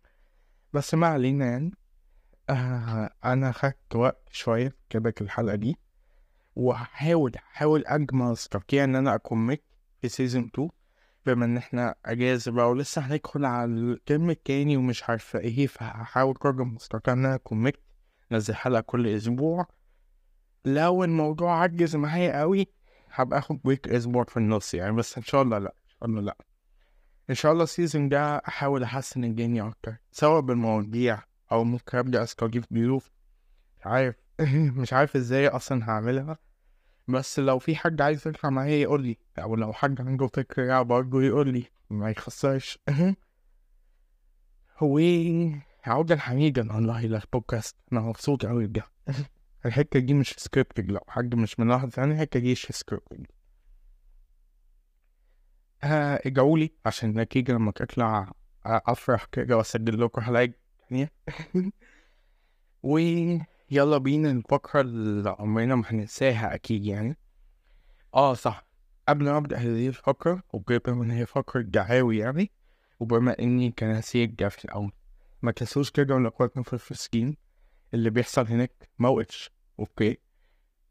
بس 0.73 0.93
ما 0.93 1.07
علينا 1.07 1.45
يعني. 1.45 1.71
آه 2.49 3.09
أنا 3.25 3.51
خدت 3.51 3.95
وقت 3.95 4.29
شوية 4.31 4.69
في 4.69 4.75
كتابة 4.89 5.13
الحلقة 5.21 5.55
دي. 5.55 5.77
وهحاول 6.55 7.31
هحاول 7.37 7.83
قدر 7.87 8.20
ما 8.20 8.31
استطيع 8.31 8.83
إن 8.83 8.95
أنا 8.95 9.15
أكمل 9.15 9.57
في 10.01 10.09
season 10.09 10.43
2 10.55 10.69
بما 11.25 11.45
إن 11.45 11.57
إحنا 11.57 11.95
أجازة 12.05 12.51
بقى 12.51 12.69
ولسه 12.69 13.01
هندخل 13.01 13.45
على 13.45 13.71
الترم 13.71 14.29
التاني 14.29 14.77
ومش 14.77 15.09
عارفة 15.09 15.39
إيه 15.39 15.67
فهحاول 15.67 16.33
قدر 16.33 16.63
المستطاع 16.63 17.13
إن 17.13 17.25
أنا 17.25 17.35
أكمل 17.35 17.73
نزل 18.31 18.55
حلقة 18.55 18.81
كل 18.81 19.07
أسبوع. 19.07 19.67
لو 20.65 21.03
الموضوع 21.03 21.61
عجز 21.61 21.95
معايا 21.95 22.39
قوي 22.39 22.67
هبقى 23.11 23.39
آخد 23.39 23.61
break 23.63 23.87
أسبوع 23.87 24.23
في 24.23 24.37
النص 24.37 24.73
يعني 24.73 24.95
بس 24.95 25.17
إن 25.17 25.23
شاء 25.23 25.41
الله 25.41 25.57
لأ 25.57 25.73
إن 25.85 25.89
شاء 25.99 26.05
الله 26.09 26.21
لأ. 26.21 26.37
إن 27.29 27.35
شاء 27.35 27.51
الله 27.51 27.63
ال 27.63 27.70
season 27.70 28.09
ده 28.09 28.35
احاول 28.37 28.83
أحسن 28.83 29.23
الدنيا 29.23 29.67
أكتر 29.67 29.95
سواء 30.11 30.41
بالمواضيع 30.41 31.19
أو 31.51 31.63
ممكن 31.63 31.97
أبدأ 31.97 32.23
أستضيف 32.23 32.73
ضيوف 32.73 33.11
عارف. 33.85 34.15
مش 34.81 34.93
عارف 34.93 35.15
إزاي 35.15 35.47
أصلا 35.47 35.89
هعملها. 35.89 36.37
بس 37.07 37.39
لو 37.39 37.59
في 37.59 37.75
حد 37.75 38.01
عايز 38.01 38.27
يطلع 38.27 38.49
معايا 38.49 38.77
يقول 38.77 39.03
لي 39.03 39.17
أو 39.39 39.55
لو 39.55 39.73
حد 39.73 40.01
عنده 40.01 40.27
فكرة 40.27 40.81
برضه 40.81 41.23
يقول 41.23 41.53
لي 41.53 41.63
ما 41.89 42.09
يخسرش. 42.11 42.79
هو 44.79 44.99
عودة 45.85 46.17
حميدا 46.17 46.73
والله 46.73 47.05
للبودكاست 47.05 47.75
أنا 47.93 48.01
مبسوط 48.01 48.45
أوي 48.45 48.67
بجد. 48.67 48.83
الحتة 49.65 49.99
دي 49.99 50.13
مش 50.13 50.35
scripted 50.37 50.91
لو 50.91 50.99
حد 51.07 51.35
مش 51.35 51.59
ملاحظ 51.59 51.89
يعني 51.97 52.13
الحتة 52.13 52.39
دي 52.39 52.51
مش 52.51 52.67
scripted 52.71 53.27
آه 55.83 56.21
ادعولي 56.25 56.71
عشان 56.85 57.09
النتيجة 57.09 57.51
لما 57.51 57.71
تطلع 57.71 58.31
أفرح 58.65 59.25
كده 59.25 59.57
وأسجل 59.57 60.01
لكم 60.05 60.21
حلقة 60.21 60.53
تانية. 60.89 61.11
ويلا 63.71 63.97
بينا 63.97 64.31
الفقرة 64.31 64.81
اللي 64.81 65.35
عمرنا 65.39 65.75
ما 65.75 65.83
هننساها 65.87 66.55
أكيد 66.55 66.85
يعني. 66.85 67.17
آه 68.15 68.33
صح. 68.33 68.67
قبل 69.07 69.25
ما 69.25 69.37
أبدأ 69.37 69.57
هذه 69.57 69.87
الفقرة 69.87 70.43
وبما 70.53 71.03
إن 71.03 71.11
هي 71.11 71.25
فقرة 71.25 71.61
دعاوي 71.61 72.17
يعني 72.17 72.51
وبما 72.99 73.39
إني 73.39 73.71
كان 73.71 73.95
هسيج 73.95 74.47
في 74.47 74.65
الأول 74.65 74.91
ما 75.41 75.51
تنسوش 75.51 75.91
كده 75.91 76.15
ولا 76.15 76.27
أخواتنا 76.27 76.63
في 76.63 76.73
الفلسطين 76.73 77.37
اللي 77.93 78.09
بيحصل 78.09 78.47
هناك 78.47 78.89
موقفش 78.99 79.51
أوكي؟ 79.79 80.17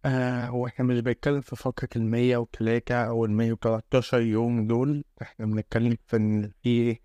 آه 0.05 0.47
هو 0.47 0.67
إحنا 0.67 0.85
مش 0.85 1.01
بنتكلم 1.01 1.41
في 1.41 1.57
فقرة 1.57 1.89
المية 1.97 2.37
وتلاتة 2.37 2.95
أو 2.95 3.25
المية 3.25 3.53
وتلاتاشر 3.53 4.21
يوم 4.21 4.67
دول 4.67 5.05
إحنا 5.23 5.47
بنتكلم 5.47 5.97
في 6.07 6.17
إن 6.17 6.53
في 6.63 6.99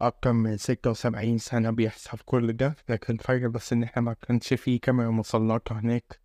أكتر 0.00 0.32
من 0.32 0.56
ستة 0.56 0.90
وسبعين 0.90 1.38
سنة 1.38 1.70
بيحصل 1.70 2.18
كل 2.18 2.52
ده 2.52 2.76
لكن 2.88 3.14
الفرق 3.14 3.46
بس 3.50 3.72
إن 3.72 3.82
إحنا 3.82 4.02
ما 4.02 4.12
كانش 4.12 4.54
في 4.54 4.78
كاميرا 4.78 5.10
مسلطة 5.10 5.78
هناك 5.78 6.20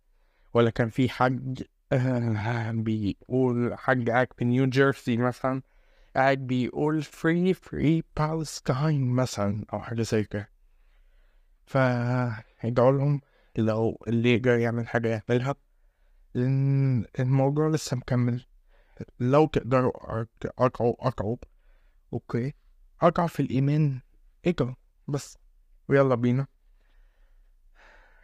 ولا 0.54 0.70
كان 0.70 0.88
في 0.88 1.08
حد 1.08 1.62
آه 1.92 2.70
بيقول 2.70 3.74
حد 3.78 4.10
قاعد 4.10 4.28
في 4.38 4.44
نيو 4.44 4.66
جيرسي 4.66 5.16
مثلا 5.16 5.62
قاعد 6.16 6.38
بيقول 6.38 7.02
free 7.02 7.54
free 7.54 8.02
Palestine 8.16 9.10
مثلا 9.10 9.64
أو 9.72 9.80
حاجة 9.80 10.02
زي 10.02 10.24
كده. 10.24 10.50
فادعوا 11.66 12.92
لهم 12.92 13.20
لو 13.56 14.02
اللي 14.08 14.34
يقدر 14.34 14.58
يعمل 14.58 14.88
حاجة 14.88 15.08
يعملها. 15.08 15.54
لأن 16.34 17.04
الموضوع 17.20 17.68
لسه 17.68 17.96
مكمل. 17.96 18.44
لو 19.20 19.46
تقدروا 19.46 19.92
أقعوا 20.58 20.94
أقعوا 21.08 21.36
أوكي. 22.12 22.54
أقع 23.02 23.26
في 23.26 23.40
الإيمان. 23.40 24.00
اقرا 24.46 24.76
بس. 25.08 25.38
ويلا 25.88 26.14
بينا. 26.14 26.46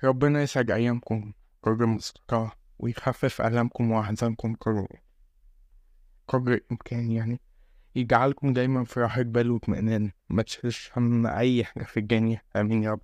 ربنا 0.05 0.43
يسعد 0.43 0.71
أيامكم 0.71 1.33
قدر 1.63 1.85
المستطاع 1.85 2.53
ويخفف 2.79 3.41
ألمكم 3.41 3.91
وأحزانكم 3.91 4.55
قدر 4.55 4.87
قدر 6.29 6.53
الإمكان 6.53 7.11
يعني. 7.11 7.41
يجعلكم 7.95 8.53
دايما 8.53 8.85
في 8.85 9.01
راحة 9.01 9.23
بال 9.23 9.51
وإطمئنان. 9.51 10.13
ما 10.29 10.43
تشيلش 10.43 10.91
هم 10.97 11.27
أي 11.27 11.65
حاجة 11.65 11.85
في 11.85 12.01
الدنيا. 12.01 12.43
آمين 12.57 12.83
يا 12.83 12.91
رب. 12.91 13.01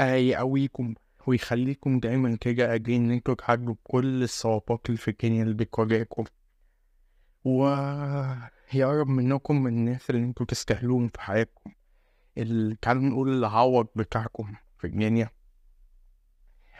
آه 0.00 0.14
يقويكم 0.14 0.94
ويخليكم 1.26 2.00
دايما 2.00 2.36
كده 2.36 2.70
قادرين 2.70 3.04
إن 3.04 3.10
أنتوا 3.10 3.34
تعدوا 3.34 3.74
كل 3.82 4.22
الصعوبات 4.22 4.86
اللي 4.86 4.98
في 4.98 5.08
الدنيا 5.08 5.42
اللي 5.42 5.54
بتواجهكم 5.54 6.24
ويقرب 8.74 9.08
منكم 9.08 9.62
من 9.62 9.72
الناس 9.72 10.10
اللي 10.10 10.22
أنتوا 10.22 10.46
تستاهلوهم 10.46 11.08
في 11.08 11.20
حياتكم. 11.20 11.70
اللي 12.38 12.76
تعالوا 12.82 13.02
نقول 13.02 13.38
العوض 13.38 13.86
بتاعكم 13.96 14.54
في 14.78 14.86
الدنيا. 14.86 15.30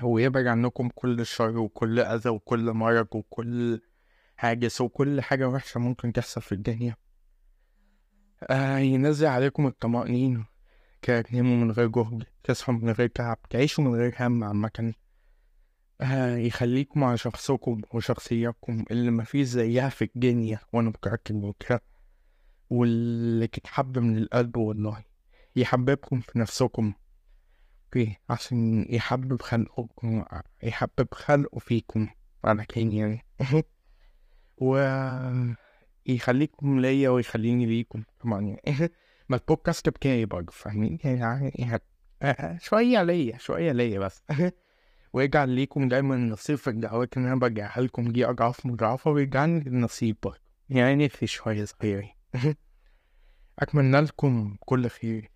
ويبعد 0.03 0.47
عنكم 0.47 0.89
كل 0.95 1.21
الشر 1.21 1.59
وكل 1.59 2.01
أذى 2.01 2.31
وكل 2.31 2.73
مرض 2.73 3.09
وكل 3.13 3.81
حاجز 4.37 4.81
وكل 4.81 5.21
حاجة 5.21 5.49
وحشة 5.49 5.81
ممكن 5.81 6.13
تحصل 6.13 6.43
في 6.43 6.53
الدنيا. 6.53 6.97
آه 8.43 8.79
ينزل 8.79 9.27
عليكم 9.27 9.67
الطمأنينة. 9.67 10.47
كده 11.03 11.21
تناموا 11.21 11.57
من 11.57 11.71
غير 11.71 11.89
جهد 11.89 12.25
تصحوا 12.45 12.75
من 12.75 12.91
غير 12.91 13.09
تعب 13.09 13.39
تعيشوا 13.51 13.85
من 13.85 13.95
غير 13.95 14.15
هم 14.21 14.45
عامة. 14.45 14.95
يخليكم 16.37 17.05
على 17.05 17.19
شخصكم 17.19 17.81
وشخصياتكم 17.95 18.85
اللي 18.91 19.11
مفيش 19.11 19.47
زيها 19.47 19.89
في 19.89 20.05
الدنيا 20.05 20.59
وأنا 20.73 20.89
متأكد 20.89 21.35
من 21.35 21.53
كده. 21.61 21.83
واللي 22.71 23.47
تتحب 23.47 23.99
من 23.99 24.19
القلب 24.19 24.57
والله 24.57 25.05
يحببكم 25.57 26.21
في 26.21 26.39
نفسكم. 26.39 26.93
أوكي 27.85 28.17
عشان 28.31 28.87
يحبب 28.89 29.43
خلقكم 29.43 30.25
يحبب 30.63 31.09
خلقه 31.13 31.59
فيكم 31.59 32.09
على 32.45 32.65
كين 32.65 32.93
يعني. 32.93 33.25
و 34.63 34.77
يخليكم 36.07 36.81
ليا 36.81 37.11
ويخليني 37.11 37.67
ليكم 37.67 38.05
طبعا 38.21 38.41
يعني. 38.41 38.91
ما 39.29 39.37
البودكاست 39.37 39.89
بتاعي 39.89 40.25
برضه 40.25 40.53
فاهمين؟ 40.53 40.99
يعني 41.05 41.81
شوية 42.61 43.03
ليا 43.03 43.39
شوية 43.39 43.73
ليا 43.73 43.99
بس. 43.99 44.23
ويجعل 45.13 45.49
ليكم 45.49 45.89
دايما 45.89 46.17
نصيب 46.17 46.57
في 46.57 46.71
الدعوات 46.71 47.17
اللي 47.17 47.29
أنا 47.29 47.37
برجعها 47.37 47.81
لكم 47.81 48.13
دي 48.13 48.27
أضعاف 48.27 48.67
مضاعفة 48.67 49.11
ويجعلني 49.11 49.67
النصيب 49.67 50.17
برضه 50.23 50.41
يعني 50.69 51.09
في 51.09 51.27
شوية 51.27 51.65
صغيرة 51.65 52.11
أتمنى 53.59 54.01
لكم 54.01 54.57
كل 54.61 54.89
خير 54.89 55.31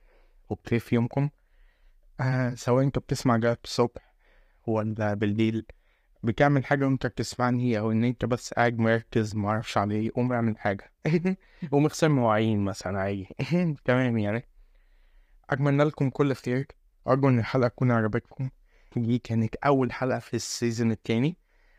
وبخير 0.49 0.79
في 0.79 0.95
يومكم. 0.95 1.31
آه 2.21 2.55
سواء 2.55 2.85
انت 2.85 2.99
بتسمع 2.99 3.37
ده 3.37 3.59
الصبح 3.65 4.15
ولا 4.67 5.15
بالليل 5.15 5.67
بتعمل 6.23 6.65
حاجة 6.65 6.85
وأنت 6.85 7.07
بتسمعني 7.07 7.79
أو 7.79 7.93
إن 7.93 8.05
أنت 8.05 8.25
بس 8.25 8.55
قاعد 8.55 8.79
مركز 8.79 9.35
معرفش 9.37 9.79
على 9.79 9.95
إيه 9.95 10.11
قوم 10.15 10.33
اعمل 10.33 10.59
حاجة. 10.59 10.93
قوم 11.73 11.85
اغسل 11.85 12.09
مواعين 12.09 12.65
مثلا 12.65 12.99
عادي. 13.01 13.29
تمام 13.85 14.19
يعني. 14.19 14.49
أتمنى 15.51 15.85
لكم 15.85 16.11
كل 16.11 16.35
خير. 16.35 16.67
أرجو 17.09 17.29
إن 17.29 17.39
الحلقة 17.39 17.69
تكون 17.69 17.91
عجبتكم. 17.91 18.51
دي 19.03 19.19
كانت 19.19 19.55
أول 19.57 19.93
حلقة 19.93 20.19
في 20.19 20.35
ال 20.35 20.43
season 20.43 20.91
التاني. 20.91 21.37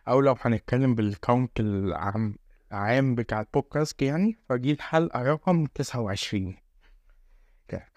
أو 0.08 0.22
لو 0.22 0.36
هنتكلم 0.42 0.96
بال 0.96 1.14
count 1.14 1.60
العام 1.60 2.38
العام 2.72 3.16
بتاع 3.16 3.42
البودكاست 3.42 4.02
يعني 4.02 4.38
فدي 4.50 4.72
الحلقة 4.72 5.22
رقم 5.22 5.66
تسعة 5.66 6.02
وعشرين. 6.02 6.58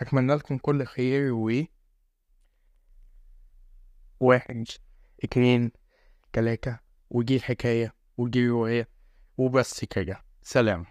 أتمنى 0.01 0.35
لكم 0.35 0.59
كل 0.59 0.85
خير 0.85 1.33
و 1.33 1.65
واحد 4.21 4.65
اتنين 5.25 5.73
تلاتة 6.33 6.79
ودي 7.11 7.37
الحكاية 7.37 7.95
ودي 8.17 8.49
رواية 8.49 8.89
وبس 9.39 9.85
كده. 9.85 10.25
سلام. 10.43 10.87